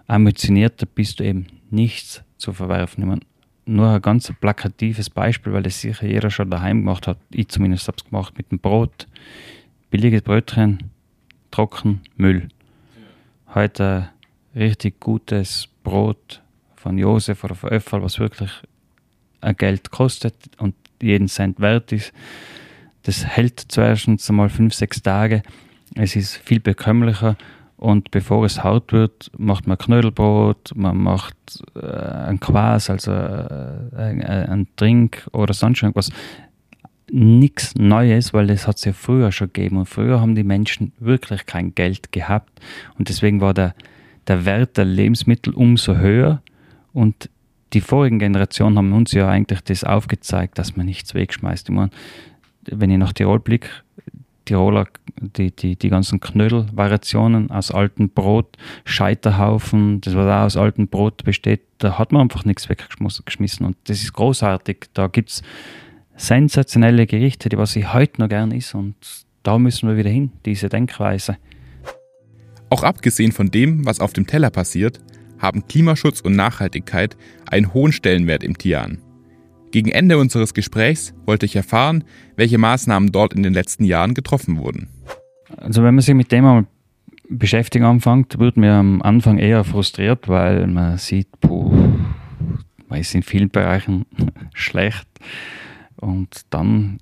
ambitionierter 0.08 0.86
bist 0.86 1.20
du 1.20 1.24
eben 1.24 1.48
nichts 1.70 2.24
zu 2.38 2.54
verwerfen. 2.54 3.04
Ich 3.04 3.10
meine, 3.10 3.22
nur 3.70 3.90
ein 3.92 4.02
ganz 4.02 4.32
plakatives 4.40 5.10
Beispiel, 5.10 5.54
weil 5.54 5.64
das 5.64 5.80
sicher 5.80 6.08
jeder 6.08 6.32
schon 6.32 6.50
daheim 6.50 6.80
gemacht 6.80 7.08
hat. 7.08 7.18
Ich 7.30 7.50
zumindest 7.50 7.88
habe 7.88 7.98
es 7.98 8.06
gemacht 8.06 8.38
mit 8.38 8.52
dem 8.52 8.60
Brot. 8.60 9.08
Billiges 9.90 10.22
Brötchen, 10.22 10.92
trocken, 11.52 12.02
Müll. 12.16 12.50
Heute 13.54 14.10
richtig 14.56 15.00
gutes 15.00 15.68
Brot 15.84 16.42
von 16.76 16.98
Josef 16.98 17.44
oder 17.44 17.56
von 17.56 17.70
Öffel, 17.70 18.02
was 18.02 18.20
wirklich 18.20 18.52
ein 19.42 19.56
Geld 19.56 19.92
kostet 19.92 20.36
und 20.58 20.76
jeden 21.02 21.28
Cent 21.28 21.60
wert 21.60 21.92
ist. 21.92 22.12
Das 23.04 23.26
hält 23.26 23.60
zuerst 23.60 24.08
einmal 24.30 24.50
fünf, 24.50 24.74
sechs 24.74 25.02
Tage. 25.02 25.44
Es 25.96 26.16
ist 26.16 26.38
viel 26.38 26.60
bekömmlicher 26.60 27.38
und 27.80 28.12
bevor 28.12 28.44
es 28.44 28.62
hart 28.62 28.92
wird, 28.92 29.32
macht 29.38 29.66
man 29.66 29.78
Knödelbrot, 29.78 30.74
man 30.76 30.98
macht 30.98 31.38
äh, 31.76 31.80
ein 31.80 32.42
Quas, 32.42 32.90
also 32.90 33.12
äh, 33.14 33.96
ein 33.96 34.68
Trink 34.76 35.26
oder 35.32 35.54
sonst 35.54 35.82
irgendwas. 35.82 36.12
Nichts 37.10 37.76
Neues, 37.76 38.34
weil 38.34 38.48
das 38.48 38.68
hat 38.68 38.76
es 38.76 38.84
ja 38.84 38.92
früher 38.92 39.32
schon 39.32 39.48
gegeben 39.54 39.78
und 39.78 39.86
früher 39.86 40.20
haben 40.20 40.36
die 40.36 40.44
Menschen 40.44 40.92
wirklich 41.00 41.46
kein 41.46 41.74
Geld 41.74 42.12
gehabt 42.12 42.52
und 42.98 43.08
deswegen 43.08 43.40
war 43.40 43.54
der, 43.54 43.74
der 44.28 44.44
Wert 44.44 44.76
der 44.76 44.84
Lebensmittel 44.84 45.54
umso 45.54 45.96
höher 45.96 46.42
und 46.92 47.30
die 47.72 47.82
vorigen 47.82 48.20
Generationen 48.20 48.78
haben 48.78 48.92
uns 48.92 49.14
ja 49.14 49.30
eigentlich 49.30 49.62
das 49.62 49.86
aufgezeigt, 49.86 50.58
dass 50.58 50.76
man 50.76 50.86
nichts 50.86 51.14
wegschmeißt. 51.14 51.70
Ich 51.70 51.76
meine, 51.76 51.92
wenn 52.66 52.92
ich 52.92 52.98
nach 52.98 53.14
Tirol 53.14 53.40
blicke, 53.40 53.70
Tiroler, 54.50 54.88
die, 55.22 55.52
die, 55.56 55.76
die 55.76 55.90
ganzen 55.90 56.20
Knödelvariationen 56.20 57.52
aus 57.52 57.70
altem 57.70 58.10
Brot, 58.10 58.58
Scheiterhaufen, 58.84 60.02
das 60.02 60.16
was 60.16 60.26
auch 60.26 60.46
aus 60.46 60.58
altem 60.58 60.88
Brot 60.88 61.24
besteht, 61.24 61.62
da 61.78 62.00
hat 62.00 62.12
man 62.12 62.24
einfach 62.24 62.46
nichts 62.46 62.68
weggeschmissen 62.68 63.64
und 63.66 63.78
das 63.84 64.02
ist 64.02 64.12
großartig. 64.12 64.88
Da 64.94 65.06
gibt 65.06 65.30
es 65.30 65.44
sensationelle 66.16 67.06
Gerichte, 67.06 67.50
die 67.50 67.60
was 67.60 67.76
ich 67.76 67.94
heute 67.94 68.22
noch 68.22 68.30
gern 68.30 68.52
ist 68.52 68.74
und 68.74 68.96
da 69.44 69.60
müssen 69.60 69.88
wir 69.88 69.98
wieder 69.98 70.10
hin, 70.10 70.32
diese 70.46 70.68
Denkweise. 70.68 71.38
Auch 72.72 72.82
abgesehen 72.82 73.32
von 73.32 73.52
dem, 73.52 73.86
was 73.86 74.00
auf 74.00 74.14
dem 74.14 74.26
Teller 74.26 74.50
passiert, 74.50 75.00
haben 75.38 75.68
Klimaschutz 75.68 76.22
und 76.22 76.36
Nachhaltigkeit 76.36 77.16
einen 77.46 77.72
hohen 77.76 77.92
Stellenwert 77.92 78.44
im 78.44 78.58
Tian. 78.58 78.98
Gegen 79.72 79.92
Ende 79.92 80.18
unseres 80.18 80.54
Gesprächs 80.54 81.14
wollte 81.26 81.46
ich 81.46 81.56
erfahren, 81.56 82.04
welche 82.36 82.58
Maßnahmen 82.58 83.12
dort 83.12 83.34
in 83.34 83.44
den 83.44 83.54
letzten 83.54 83.84
Jahren 83.84 84.14
getroffen 84.14 84.58
wurden. 84.58 84.90
Also 85.58 85.84
wenn 85.84 85.96
man 85.96 86.02
sich 86.02 86.16
mit 86.16 86.32
dem 86.32 86.44
mal 86.44 86.66
beschäftigen 87.30 87.86
anfängt, 87.86 88.40
wird 88.40 88.58
mir 88.58 88.74
am 88.74 89.02
Anfang 89.02 89.38
eher 89.38 89.64
frustriert, 89.64 90.28
weil 90.28 90.66
man 90.66 90.98
sieht, 90.98 91.28
man 91.42 93.00
ist 93.00 93.14
in 93.14 93.22
vielen 93.22 93.50
Bereichen 93.50 94.06
schlecht 94.54 95.08
und 95.98 96.42
dann 96.50 97.00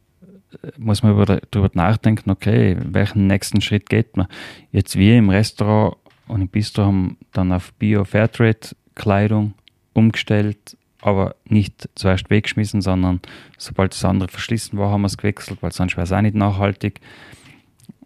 muss 0.77 1.03
man 1.03 1.41
darüber 1.51 1.71
nachdenken, 1.73 2.29
okay, 2.29 2.77
welchen 2.83 3.27
nächsten 3.27 3.61
Schritt 3.61 3.89
geht 3.89 4.17
man. 4.17 4.27
Jetzt 4.71 4.97
wir 4.97 5.17
im 5.17 5.29
Restaurant 5.29 5.97
und 6.27 6.41
im 6.41 6.47
Bistro 6.47 6.85
haben 6.85 7.17
dann 7.31 7.51
auf 7.51 7.73
Bio-Fairtrade-Kleidung 7.73 9.53
umgestellt, 9.93 10.77
aber 11.01 11.35
nicht 11.45 11.89
zuerst 11.95 12.29
weggeschmissen, 12.29 12.81
sondern 12.81 13.21
sobald 13.57 13.93
das 13.93 14.03
andere 14.05 14.29
verschlissen 14.29 14.77
war, 14.77 14.91
haben 14.91 15.01
wir 15.01 15.07
es 15.07 15.17
gewechselt, 15.17 15.59
weil 15.61 15.71
sonst 15.71 15.95
wäre 15.95 16.05
es 16.05 16.11
auch 16.11 16.21
nicht 16.21 16.35
nachhaltig. 16.35 17.01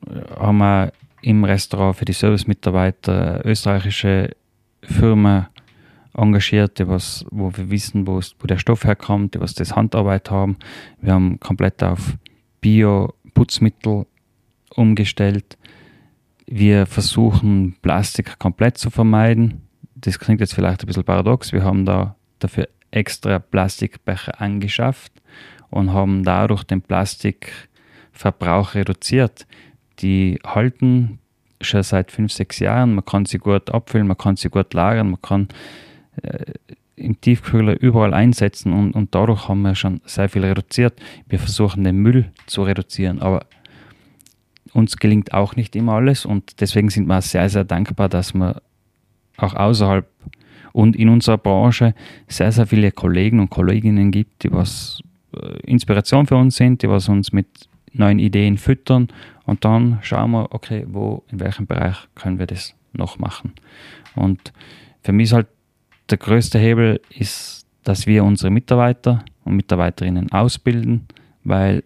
Äh, 0.08 0.40
haben 0.40 0.58
wir 0.58 0.94
im 1.22 1.44
Restaurant 1.44 1.96
für 1.96 2.06
die 2.06 2.14
Servicemitarbeiter 2.14 3.46
österreichische 3.46 4.36
Firmen 4.82 5.48
engagiert, 6.14 6.80
die 6.80 6.88
was, 6.88 7.26
wo 7.30 7.56
wir 7.56 7.70
wissen, 7.70 8.08
wo, 8.08 8.20
der 8.46 8.58
Stoff 8.58 8.84
herkommt, 8.84 9.36
die 9.36 9.40
was 9.40 9.54
das 9.54 9.76
Handarbeit 9.76 10.32
haben. 10.32 10.58
Wir 11.00 11.14
haben 11.14 11.40
komplett 11.40 11.84
auf 11.84 12.18
Bio-Putzmittel 12.60 14.06
umgestellt. 14.76 15.58
Wir 16.48 16.86
versuchen 16.86 17.78
Plastik 17.82 18.40
komplett 18.40 18.78
zu 18.78 18.90
vermeiden. 18.90 19.62
Das 19.96 20.20
klingt 20.20 20.42
jetzt 20.42 20.54
vielleicht 20.54 20.84
ein 20.84 20.88
bisschen 20.88 21.04
paradox. 21.04 21.54
Wir 21.54 21.64
haben 21.64 21.86
da 21.86 22.16
dafür 22.40 22.68
extra 22.92 23.40
Plastikbecher 23.40 24.40
angeschafft 24.42 25.12
und 25.70 25.94
haben 25.94 26.24
dadurch 26.24 26.64
den 26.64 26.82
Plastikverbrauch 26.82 28.76
reduziert. 28.76 29.48
Die 30.00 30.40
halten 30.46 31.20
schon 31.62 31.84
seit 31.84 32.12
fünf, 32.12 32.32
sechs 32.32 32.60
Jahren. 32.60 32.96
Man 32.96 33.06
kann 33.06 33.26
sie 33.26 33.38
gut 33.38 33.70
abfüllen, 33.70 34.08
man 34.08 34.18
kann 34.18 34.36
sie 34.36 34.50
gut 34.50 34.74
lagern, 34.74 35.12
man 35.12 35.22
kann 35.22 35.48
äh, 36.22 36.54
im 36.96 37.20
Tiefkühler 37.20 37.82
überall 37.82 38.14
einsetzen 38.14 38.74
und, 38.74 38.94
und 38.94 39.16
dadurch 39.16 39.48
haben 39.48 39.62
wir 39.62 39.76
schon 39.76 40.02
sehr 40.06 40.30
viel 40.30 40.44
reduziert. 40.44 41.02
Wir 41.28 41.40
versuchen 41.40 41.84
den 41.84 41.98
Müll 41.98 42.32
zu 42.46 42.64
reduzieren, 42.64 43.22
aber 43.22 43.46
uns 44.74 44.98
gelingt 44.98 45.34
auch 45.34 45.56
nicht 45.56 45.76
immer 45.76 45.94
alles 45.94 46.26
und 46.26 46.62
deswegen 46.62 46.90
sind 46.90 47.08
wir 47.08 47.22
sehr, 47.22 47.50
sehr 47.50 47.64
dankbar, 47.64 48.08
dass 48.10 48.34
wir 48.34 48.62
auch 49.38 49.54
außerhalb 49.54 50.08
und 50.74 50.96
in 50.96 51.10
unserer 51.10 51.38
Branche 51.38 51.94
sehr, 52.28 52.52
sehr 52.52 52.68
viele 52.68 52.92
Kollegen 52.92 53.40
und 53.40 53.50
Kolleginnen 53.50 54.12
gibt, 54.12 54.44
die 54.44 54.52
was 54.52 55.02
äh, 55.36 55.60
Inspiration 55.62 56.28
für 56.28 56.36
uns 56.36 56.56
sind, 56.56 56.82
die 56.82 56.90
was 56.90 57.10
uns 57.10 57.32
mit 57.32 57.48
neuen 57.94 58.20
Ideen 58.20 58.58
füttern 58.58 59.10
und 59.46 59.66
dann 59.66 60.00
schauen 60.02 60.32
wir, 60.32 60.54
okay, 60.54 60.86
wo, 60.88 61.24
in 61.30 61.40
welchem 61.40 61.68
Bereich 61.68 61.98
können 62.16 62.40
wir 62.40 62.48
das 62.48 62.74
noch 62.94 63.20
machen. 63.20 63.54
Und 64.16 64.54
für 65.04 65.12
mich 65.12 65.26
ist 65.26 65.34
halt 65.34 65.48
der 66.10 66.18
größte 66.18 66.60
Hebel 66.60 67.02
ist, 67.10 67.66
dass 67.84 68.06
wir 68.06 68.24
unsere 68.24 68.52
Mitarbeiter 68.52 69.24
und 69.44 69.56
Mitarbeiterinnen 69.56 70.32
ausbilden, 70.32 71.08
weil 71.44 71.84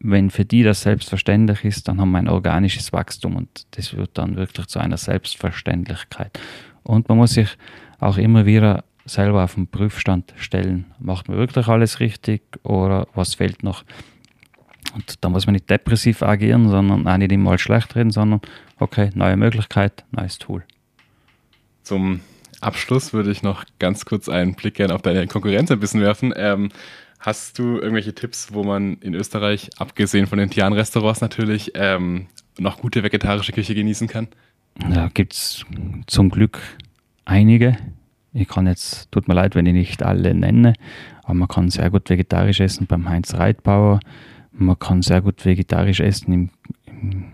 wenn 0.00 0.30
für 0.30 0.44
die 0.44 0.62
das 0.62 0.82
selbstverständlich 0.82 1.64
ist, 1.64 1.88
dann 1.88 2.00
haben 2.00 2.10
wir 2.12 2.18
ein 2.18 2.28
organisches 2.28 2.92
Wachstum 2.92 3.36
und 3.36 3.66
das 3.72 3.96
wird 3.96 4.10
dann 4.14 4.36
wirklich 4.36 4.66
zu 4.66 4.78
einer 4.78 4.96
Selbstverständlichkeit. 4.96 6.38
Und 6.84 7.08
man 7.08 7.18
muss 7.18 7.32
sich 7.32 7.56
auch 7.98 8.18
immer 8.18 8.46
wieder 8.46 8.84
selber 9.04 9.44
auf 9.44 9.54
den 9.54 9.66
Prüfstand 9.66 10.34
stellen. 10.36 10.86
Macht 10.98 11.28
man 11.28 11.38
wirklich 11.38 11.68
alles 11.68 12.00
richtig 12.00 12.42
oder 12.62 13.08
was 13.14 13.34
fehlt 13.34 13.62
noch? 13.62 13.84
Und 14.94 15.22
da 15.22 15.28
muss 15.28 15.46
man 15.46 15.54
nicht 15.54 15.68
depressiv 15.68 16.22
agieren, 16.22 16.68
sondern 16.68 17.06
auch 17.06 17.16
nicht 17.16 17.32
immer 17.32 17.58
schlecht 17.58 17.94
reden, 17.96 18.10
sondern 18.10 18.40
okay, 18.78 19.10
neue 19.14 19.36
Möglichkeit, 19.36 20.04
neues 20.10 20.38
Tool. 20.38 20.64
Zum 21.82 22.20
Abschluss 22.60 23.12
würde 23.12 23.30
ich 23.30 23.42
noch 23.42 23.64
ganz 23.78 24.04
kurz 24.04 24.28
einen 24.28 24.54
Blick 24.54 24.74
gerne 24.74 24.94
auf 24.94 25.02
deine 25.02 25.26
Konkurrenz 25.26 25.70
ein 25.70 25.80
bisschen 25.80 26.00
werfen. 26.00 26.32
Ähm, 26.36 26.70
hast 27.20 27.58
du 27.58 27.76
irgendwelche 27.76 28.14
Tipps, 28.14 28.52
wo 28.52 28.64
man 28.64 28.94
in 28.96 29.14
Österreich, 29.14 29.70
abgesehen 29.78 30.26
von 30.26 30.38
den 30.38 30.50
Tian-Restaurants 30.50 31.20
natürlich, 31.20 31.72
ähm, 31.74 32.26
noch 32.58 32.78
gute 32.78 33.02
vegetarische 33.02 33.52
Küche 33.52 33.74
genießen 33.74 34.08
kann? 34.08 34.28
Da 34.90 35.08
gibt 35.12 35.34
es 35.34 35.64
zum 36.06 36.30
Glück 36.30 36.60
einige. 37.28 37.76
Ich 38.32 38.48
kann 38.48 38.66
jetzt, 38.66 39.10
tut 39.12 39.28
mir 39.28 39.34
leid, 39.34 39.54
wenn 39.54 39.66
ich 39.66 39.74
nicht 39.74 40.02
alle 40.02 40.34
nenne, 40.34 40.74
aber 41.24 41.34
man 41.34 41.48
kann 41.48 41.70
sehr 41.70 41.90
gut 41.90 42.08
vegetarisch 42.10 42.60
essen 42.60 42.86
beim 42.86 43.08
Heinz 43.08 43.34
Reitbauer. 43.34 44.00
Man 44.52 44.78
kann 44.78 45.02
sehr 45.02 45.20
gut 45.20 45.44
vegetarisch 45.44 46.00
essen 46.00 46.32
im, 46.32 46.50
im 46.86 47.24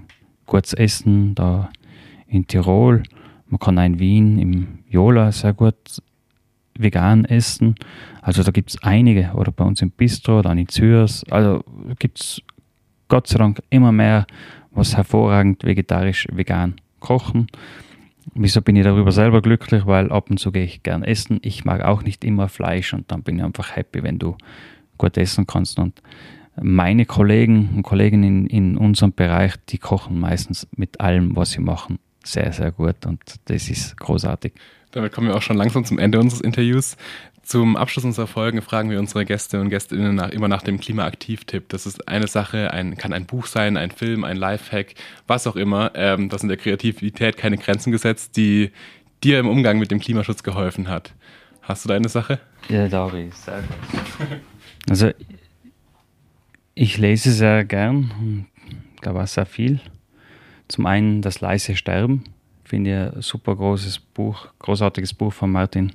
Kurzessen 0.47 1.35
da 1.35 1.71
in 2.27 2.47
Tirol. 2.47 3.03
Man 3.47 3.59
kann 3.59 3.79
auch 3.79 3.85
in 3.85 3.99
Wien 3.99 4.39
im 4.39 4.79
Jola 4.89 5.33
sehr 5.33 5.53
gut 5.53 6.03
vegan 6.77 7.25
essen. 7.25 7.77
Also 8.21 8.43
da 8.43 8.51
gibt 8.51 8.71
es 8.71 8.83
einige. 8.83 9.33
Oder 9.35 9.53
bei 9.53 9.65
uns 9.65 9.81
im 9.81 9.91
Bistro, 9.91 10.43
dann 10.43 10.59
in 10.59 10.69
Zürs. 10.69 11.25
Also 11.31 11.63
gibt 11.99 12.21
es 12.21 12.43
Gott 13.09 13.27
sei 13.29 13.39
Dank 13.39 13.63
immer 13.71 13.93
mehr, 13.93 14.27
was 14.73 14.97
hervorragend 14.97 15.65
vegetarisch 15.65 16.27
vegan 16.33 16.75
kochen. 17.01 17.47
Wieso 18.35 18.63
bin 18.63 18.77
ich 18.77 18.85
darüber 18.85 19.13
selber 19.13 19.43
glücklich? 19.43 19.87
Weil 19.87 20.11
ab 20.11 20.31
und 20.31 20.39
zu 20.39 20.53
gehe 20.53 20.65
ich 20.65 20.83
gern 20.83 21.03
essen. 21.03 21.41
Ich 21.43 21.65
mag 21.65 21.83
auch 21.83 22.03
nicht 22.03 22.25
immer 22.25 22.49
Fleisch 22.49 22.95
und 22.95 23.11
dann 23.11 23.23
bin 23.23 23.39
ich 23.39 23.45
einfach 23.45 23.77
happy, 23.77 24.03
wenn 24.03 24.19
du 24.19 24.37
gut 24.99 25.17
essen 25.17 25.47
kannst. 25.47 25.79
Und 25.79 26.01
meine 26.61 27.05
Kollegen 27.05 27.71
und 27.77 27.83
Kolleginnen 27.83 28.47
in, 28.47 28.47
in 28.47 28.77
unserem 28.77 29.13
Bereich, 29.13 29.55
die 29.69 29.79
kochen 29.79 30.19
meistens 30.19 30.67
mit 30.77 31.01
allem, 31.01 31.37
was 31.37 31.51
sie 31.53 31.61
machen, 31.61 31.99
sehr, 32.25 32.53
sehr 32.53 32.73
gut 32.73 33.07
und 33.07 33.21
das 33.47 33.69
ist 33.69 33.97
großartig. 33.97 34.53
Damit 34.93 35.13
kommen 35.13 35.27
wir 35.27 35.37
auch 35.37 35.43
schon 35.43 35.57
langsam 35.57 35.85
zum 35.85 35.99
Ende 35.99 36.21
unseres 36.21 36.41
Interviews. 36.41 36.97
Zum 37.45 37.77
Abschluss 37.77 38.07
unserer 38.07 38.27
Folgen 38.27 38.63
fragen 38.63 38.89
wir 38.89 38.99
unsere 38.99 39.27
Gäste 39.27 39.61
und 39.61 39.69
Gästinnen 39.69 40.15
nach, 40.15 40.31
immer 40.31 40.49
nach 40.49 40.63
dem 40.63 40.81
Klimaaktiv-Tipp. 40.81 41.69
Das 41.69 41.85
ist 41.85 42.09
eine 42.09 42.27
Sache, 42.27 42.73
ein, 42.73 42.97
kann 42.97 43.13
ein 43.13 43.27
Buch 43.27 43.47
sein, 43.47 43.77
ein 43.77 43.91
Film, 43.91 44.25
ein 44.25 44.39
Lifehack, 44.39 44.95
was 45.27 45.47
auch 45.47 45.57
immer. 45.57 45.93
Ähm, 45.95 46.31
das 46.31 46.43
in 46.43 46.49
der 46.49 46.57
Kreativität 46.57 47.37
keine 47.37 47.59
Grenzen 47.59 47.93
gesetzt, 47.93 48.39
die 48.39 48.71
dir 49.23 49.39
im 49.39 49.47
Umgang 49.47 49.79
mit 49.79 49.91
dem 49.91 50.01
Klimaschutz 50.01 50.43
geholfen 50.43 50.89
hat. 50.89 51.13
Hast 51.61 51.85
du 51.85 51.91
da 51.91 51.97
eine 51.97 52.09
Sache? 52.09 52.41
Ja, 52.71 52.89
da 52.89 53.01
habe 53.07 53.21
ich 53.21 53.35
sehr 53.35 53.61
gut. 53.61 54.41
Also, 54.89 55.11
ich 56.75 56.97
lese 56.97 57.31
sehr 57.33 57.65
gern, 57.65 58.47
ich 58.95 59.01
glaube 59.03 59.23
auch 59.23 59.27
sehr 59.27 59.47
viel. 59.47 59.81
Zum 60.69 60.87
einen 60.87 61.21
das 61.21 61.43
leise 61.43 61.77
Sterben, 61.77 62.25
finde 62.65 62.91
ich 62.91 63.17
ein 63.17 63.23
super 63.23 63.55
großes 63.55 63.99
Buch, 63.99 64.49
großartiges 64.59 65.13
Buch 65.13 65.33
von 65.33 65.53
Martin 65.53 65.93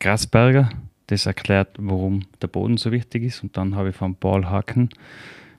Grasberger. 0.00 0.70
Das 1.06 1.26
erklärt, 1.26 1.76
warum 1.78 2.22
der 2.40 2.48
Boden 2.48 2.76
so 2.76 2.92
wichtig 2.92 3.24
ist. 3.24 3.42
Und 3.42 3.56
dann 3.56 3.74
habe 3.76 3.90
ich 3.90 3.96
von 3.96 4.14
Paul 4.14 4.46
Haken 4.46 4.90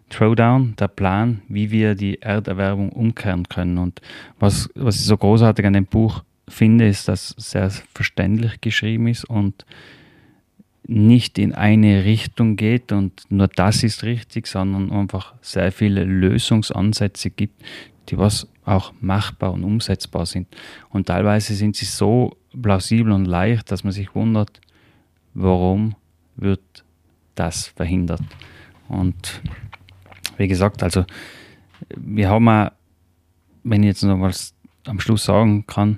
Throwdown, 0.10 0.76
der 0.78 0.90
Plan, 0.90 1.42
wie 1.48 1.72
wir 1.72 1.96
die 1.96 2.22
Erderwärmung 2.22 2.90
umkehren 2.90 3.48
können. 3.48 3.78
Und 3.78 4.02
was, 4.40 4.70
was 4.76 4.98
ich 4.98 5.06
so 5.06 5.18
großartig 5.18 5.66
an 5.66 5.74
dem 5.74 5.86
Buch 5.86 6.24
finde, 6.48 6.88
ist, 6.88 7.08
dass 7.08 7.34
es 7.38 7.52
sehr 7.52 7.70
verständlich 7.70 8.62
geschrieben 8.62 9.08
ist 9.08 9.24
und 9.26 9.66
nicht 10.86 11.40
in 11.40 11.54
eine 11.54 12.04
Richtung 12.04 12.58
geht 12.58 12.92
und 12.92 13.24
nur 13.30 13.48
das 13.48 13.84
ist 13.84 14.04
richtig, 14.04 14.48
sondern 14.48 14.92
einfach 14.92 15.36
sehr 15.42 15.72
viele 15.72 16.04
Lösungsansätze 16.04 17.30
gibt, 17.30 17.64
die 18.10 18.18
was 18.18 18.48
auch 18.66 18.92
machbar 19.00 19.54
und 19.54 19.64
umsetzbar 19.64 20.26
sind. 20.26 20.48
Und 20.90 21.08
teilweise 21.08 21.54
sind 21.54 21.76
sie 21.76 21.86
so 21.86 22.36
plausibel 22.60 23.12
und 23.12 23.26
leicht, 23.26 23.72
dass 23.72 23.84
man 23.84 23.94
sich 23.94 24.14
wundert, 24.16 24.60
warum 25.34 25.96
wird 26.36 26.84
das 27.36 27.68
verhindert. 27.68 28.22
Und 28.88 29.42
wie 30.38 30.48
gesagt, 30.48 30.84
also 30.84 31.06
wir 31.96 32.30
haben 32.30 32.48
auch, 32.50 32.72
wenn 33.64 33.84
ich 33.84 33.88
jetzt 33.88 34.04
noch 34.04 34.20
was 34.20 34.54
am 34.86 35.00
Schluss 35.00 35.26
sagen 35.26 35.66
kann, 35.68 35.98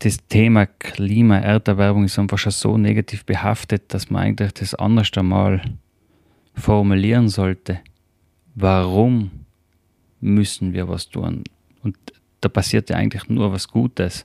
das 0.00 0.18
Thema 0.28 0.66
Klima, 0.66 1.38
Erderwärmung 1.38 2.04
ist 2.04 2.18
einfach 2.18 2.38
schon 2.38 2.52
so 2.52 2.76
negativ 2.76 3.24
behaftet, 3.24 3.94
dass 3.94 4.10
man 4.10 4.22
eigentlich 4.22 4.52
das 4.52 4.74
anders 4.74 5.10
einmal 5.16 5.62
formulieren 6.54 7.28
sollte. 7.28 7.80
Warum 8.54 9.30
müssen 10.20 10.72
wir 10.72 10.88
was 10.88 11.08
tun? 11.08 11.44
Und 11.82 11.96
da 12.44 12.48
passiert 12.48 12.90
ja 12.90 12.96
eigentlich 12.96 13.28
nur 13.28 13.52
was 13.52 13.68
Gutes. 13.68 14.24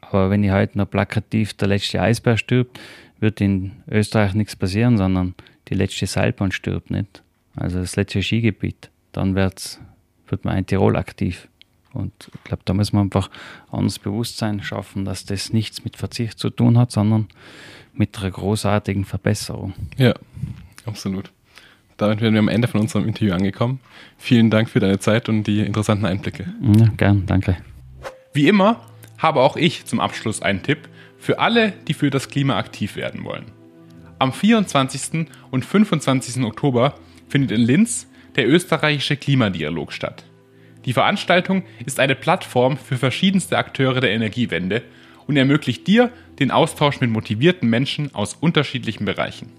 Aber 0.00 0.30
wenn 0.30 0.44
ich 0.44 0.50
heute 0.50 0.78
noch 0.78 0.88
plakativ 0.88 1.54
der 1.54 1.68
letzte 1.68 2.00
Eisbär 2.00 2.36
stirbt, 2.36 2.78
wird 3.20 3.40
in 3.40 3.72
Österreich 3.88 4.34
nichts 4.34 4.54
passieren, 4.54 4.98
sondern 4.98 5.34
die 5.68 5.74
letzte 5.74 6.06
Seilbahn 6.06 6.52
stirbt 6.52 6.90
nicht. 6.90 7.22
Also 7.56 7.78
das 7.78 7.96
letzte 7.96 8.22
Skigebiet. 8.22 8.90
Dann 9.12 9.34
wird's, 9.34 9.80
wird 10.28 10.44
man 10.44 10.58
in 10.58 10.66
Tirol 10.66 10.96
aktiv. 10.96 11.48
Und 11.92 12.12
ich 12.34 12.44
glaube, 12.44 12.62
da 12.64 12.74
muss 12.74 12.92
man 12.92 13.04
einfach 13.04 13.30
anderes 13.70 13.98
Bewusstsein 13.98 14.62
schaffen, 14.62 15.04
dass 15.04 15.24
das 15.24 15.52
nichts 15.52 15.84
mit 15.84 15.96
Verzicht 15.96 16.38
zu 16.38 16.50
tun 16.50 16.76
hat, 16.76 16.90
sondern 16.90 17.28
mit 17.92 18.18
einer 18.18 18.30
großartigen 18.30 19.04
Verbesserung. 19.04 19.74
Ja, 19.96 20.14
absolut. 20.84 21.30
Damit 21.96 22.20
werden 22.20 22.34
wir 22.34 22.40
am 22.40 22.48
Ende 22.48 22.68
von 22.68 22.80
unserem 22.80 23.06
Interview 23.06 23.32
angekommen. 23.32 23.80
Vielen 24.18 24.50
Dank 24.50 24.68
für 24.68 24.80
deine 24.80 24.98
Zeit 24.98 25.28
und 25.28 25.44
die 25.44 25.60
interessanten 25.60 26.06
Einblicke. 26.06 26.46
Ja, 26.78 26.88
gern, 26.96 27.24
danke. 27.26 27.56
Wie 28.32 28.48
immer 28.48 28.80
habe 29.18 29.40
auch 29.40 29.56
ich 29.56 29.84
zum 29.84 30.00
Abschluss 30.00 30.42
einen 30.42 30.62
Tipp 30.62 30.88
für 31.18 31.38
alle, 31.38 31.72
die 31.88 31.94
für 31.94 32.10
das 32.10 32.28
Klima 32.28 32.58
aktiv 32.58 32.96
werden 32.96 33.24
wollen. 33.24 33.46
Am 34.18 34.32
24. 34.32 35.26
und 35.50 35.64
25. 35.64 36.42
Oktober 36.44 36.94
findet 37.28 37.52
in 37.52 37.60
Linz 37.60 38.08
der 38.36 38.48
österreichische 38.48 39.16
Klimadialog 39.16 39.92
statt. 39.92 40.24
Die 40.84 40.92
Veranstaltung 40.92 41.62
ist 41.86 41.98
eine 42.00 42.14
Plattform 42.14 42.76
für 42.76 42.96
verschiedenste 42.96 43.56
Akteure 43.56 44.00
der 44.00 44.10
Energiewende 44.10 44.82
und 45.26 45.36
ermöglicht 45.36 45.86
dir 45.86 46.10
den 46.38 46.50
Austausch 46.50 47.00
mit 47.00 47.10
motivierten 47.10 47.68
Menschen 47.70 48.14
aus 48.14 48.34
unterschiedlichen 48.34 49.04
Bereichen. 49.04 49.50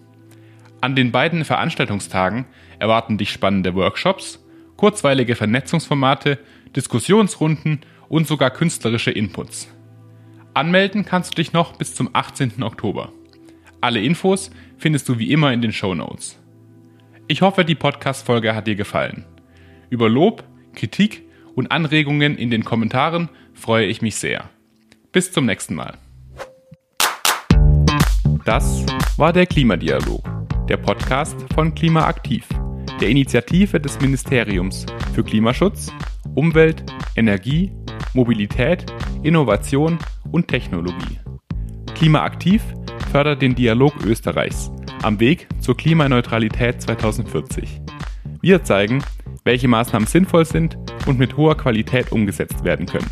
An 0.82 0.96
den 0.96 1.12
beiden 1.12 1.46
Veranstaltungstagen 1.46 2.46
erwarten 2.80 3.18
dich 3.18 3.32
spannende 3.32 3.76
Workshops, 3.76 4.44
kurzweilige 4.78 5.36
Vernetzungsformate, 5.36 6.40
Diskussionsrunden 6.76 7.82
und 8.10 8.28
sogar 8.28 8.52
künstlerische 8.52 9.12
Inputs. 9.12 9.68
Anmelden 10.54 11.06
kannst 11.06 11.32
du 11.32 11.36
dich 11.36 11.54
noch 11.54 11.78
bis 11.78 11.96
zum 11.96 12.10
18. 12.14 12.64
Oktober. 12.64 13.12
Alle 13.82 14.02
Infos 14.02 14.52
findest 14.78 15.10
du 15.10 15.20
wie 15.20 15.32
immer 15.32 15.54
in 15.54 15.62
den 15.62 15.74
Show 15.74 15.96
Notes. 15.96 16.40
Ich 17.28 17.42
hoffe, 17.42 17.66
die 17.66 17.76
Podcast-Folge 17.76 18.56
hat 18.56 18.68
dir 18.68 18.76
gefallen. 18.76 19.26
Über 19.90 20.10
Lob 20.10 20.44
Kritik 20.76 21.24
und 21.56 21.72
Anregungen 21.72 22.38
in 22.38 22.52
den 22.52 22.64
Kommentaren 22.64 23.30
freue 23.54 23.86
ich 23.88 24.02
mich 24.02 24.18
sehr. 24.18 24.50
Bis 25.12 25.32
zum 25.32 25.46
nächsten 25.46 25.74
Mal. 25.74 25.98
Das 28.44 28.86
war 29.18 29.34
der 29.34 29.48
Klimadialog, 29.48 30.24
der 30.68 30.78
Podcast 30.78 31.36
von 31.54 31.76
Klimaaktiv, 31.76 32.48
der 33.00 33.10
Initiative 33.10 33.80
des 33.80 34.00
Ministeriums 34.02 34.86
für 35.14 35.24
Klimaschutz, 35.24 35.92
Umwelt, 36.34 36.84
Energie, 37.16 37.72
Mobilität, 38.14 38.86
Innovation 39.22 40.00
und 40.32 40.48
Technologie. 40.48 41.20
Klimaaktiv 41.94 42.64
fördert 43.12 43.44
den 43.44 43.54
Dialog 43.54 43.94
Österreichs 44.04 44.72
am 45.04 45.20
Weg 45.20 45.48
zur 45.60 45.78
Klimaneutralität 45.78 46.82
2040. 46.82 47.82
Wir 48.42 48.64
zeigen, 48.64 49.04
welche 49.44 49.68
Maßnahmen 49.68 50.08
sinnvoll 50.08 50.46
sind 50.46 50.78
und 51.06 51.20
mit 51.20 51.38
hoher 51.38 51.58
Qualität 51.58 52.12
umgesetzt 52.12 52.64
werden 52.64 52.88
können. 52.88 53.10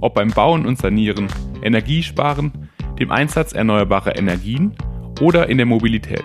Ob 0.00 0.14
beim 0.14 0.30
Bauen 0.30 0.64
und 0.64 0.78
Sanieren, 0.78 1.26
Energiesparen, 1.60 2.68
dem 3.00 3.10
Einsatz 3.10 3.52
erneuerbarer 3.52 4.16
Energien 4.16 4.76
oder 5.20 5.48
in 5.48 5.56
der 5.56 5.66
Mobilität. 5.66 6.24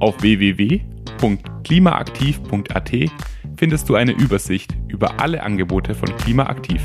Auf 0.00 0.20
www.klimaaktiv.at 0.20 2.92
findest 3.56 3.88
du 3.88 3.94
eine 3.94 4.12
Übersicht 4.12 4.76
über 4.88 5.20
alle 5.20 5.42
Angebote 5.42 5.94
von 5.94 6.14
Klimaaktiv. 6.16 6.82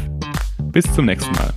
Bis 0.72 0.86
zum 0.93 1.06
nächsten 1.06 1.34
Mal. 1.36 1.52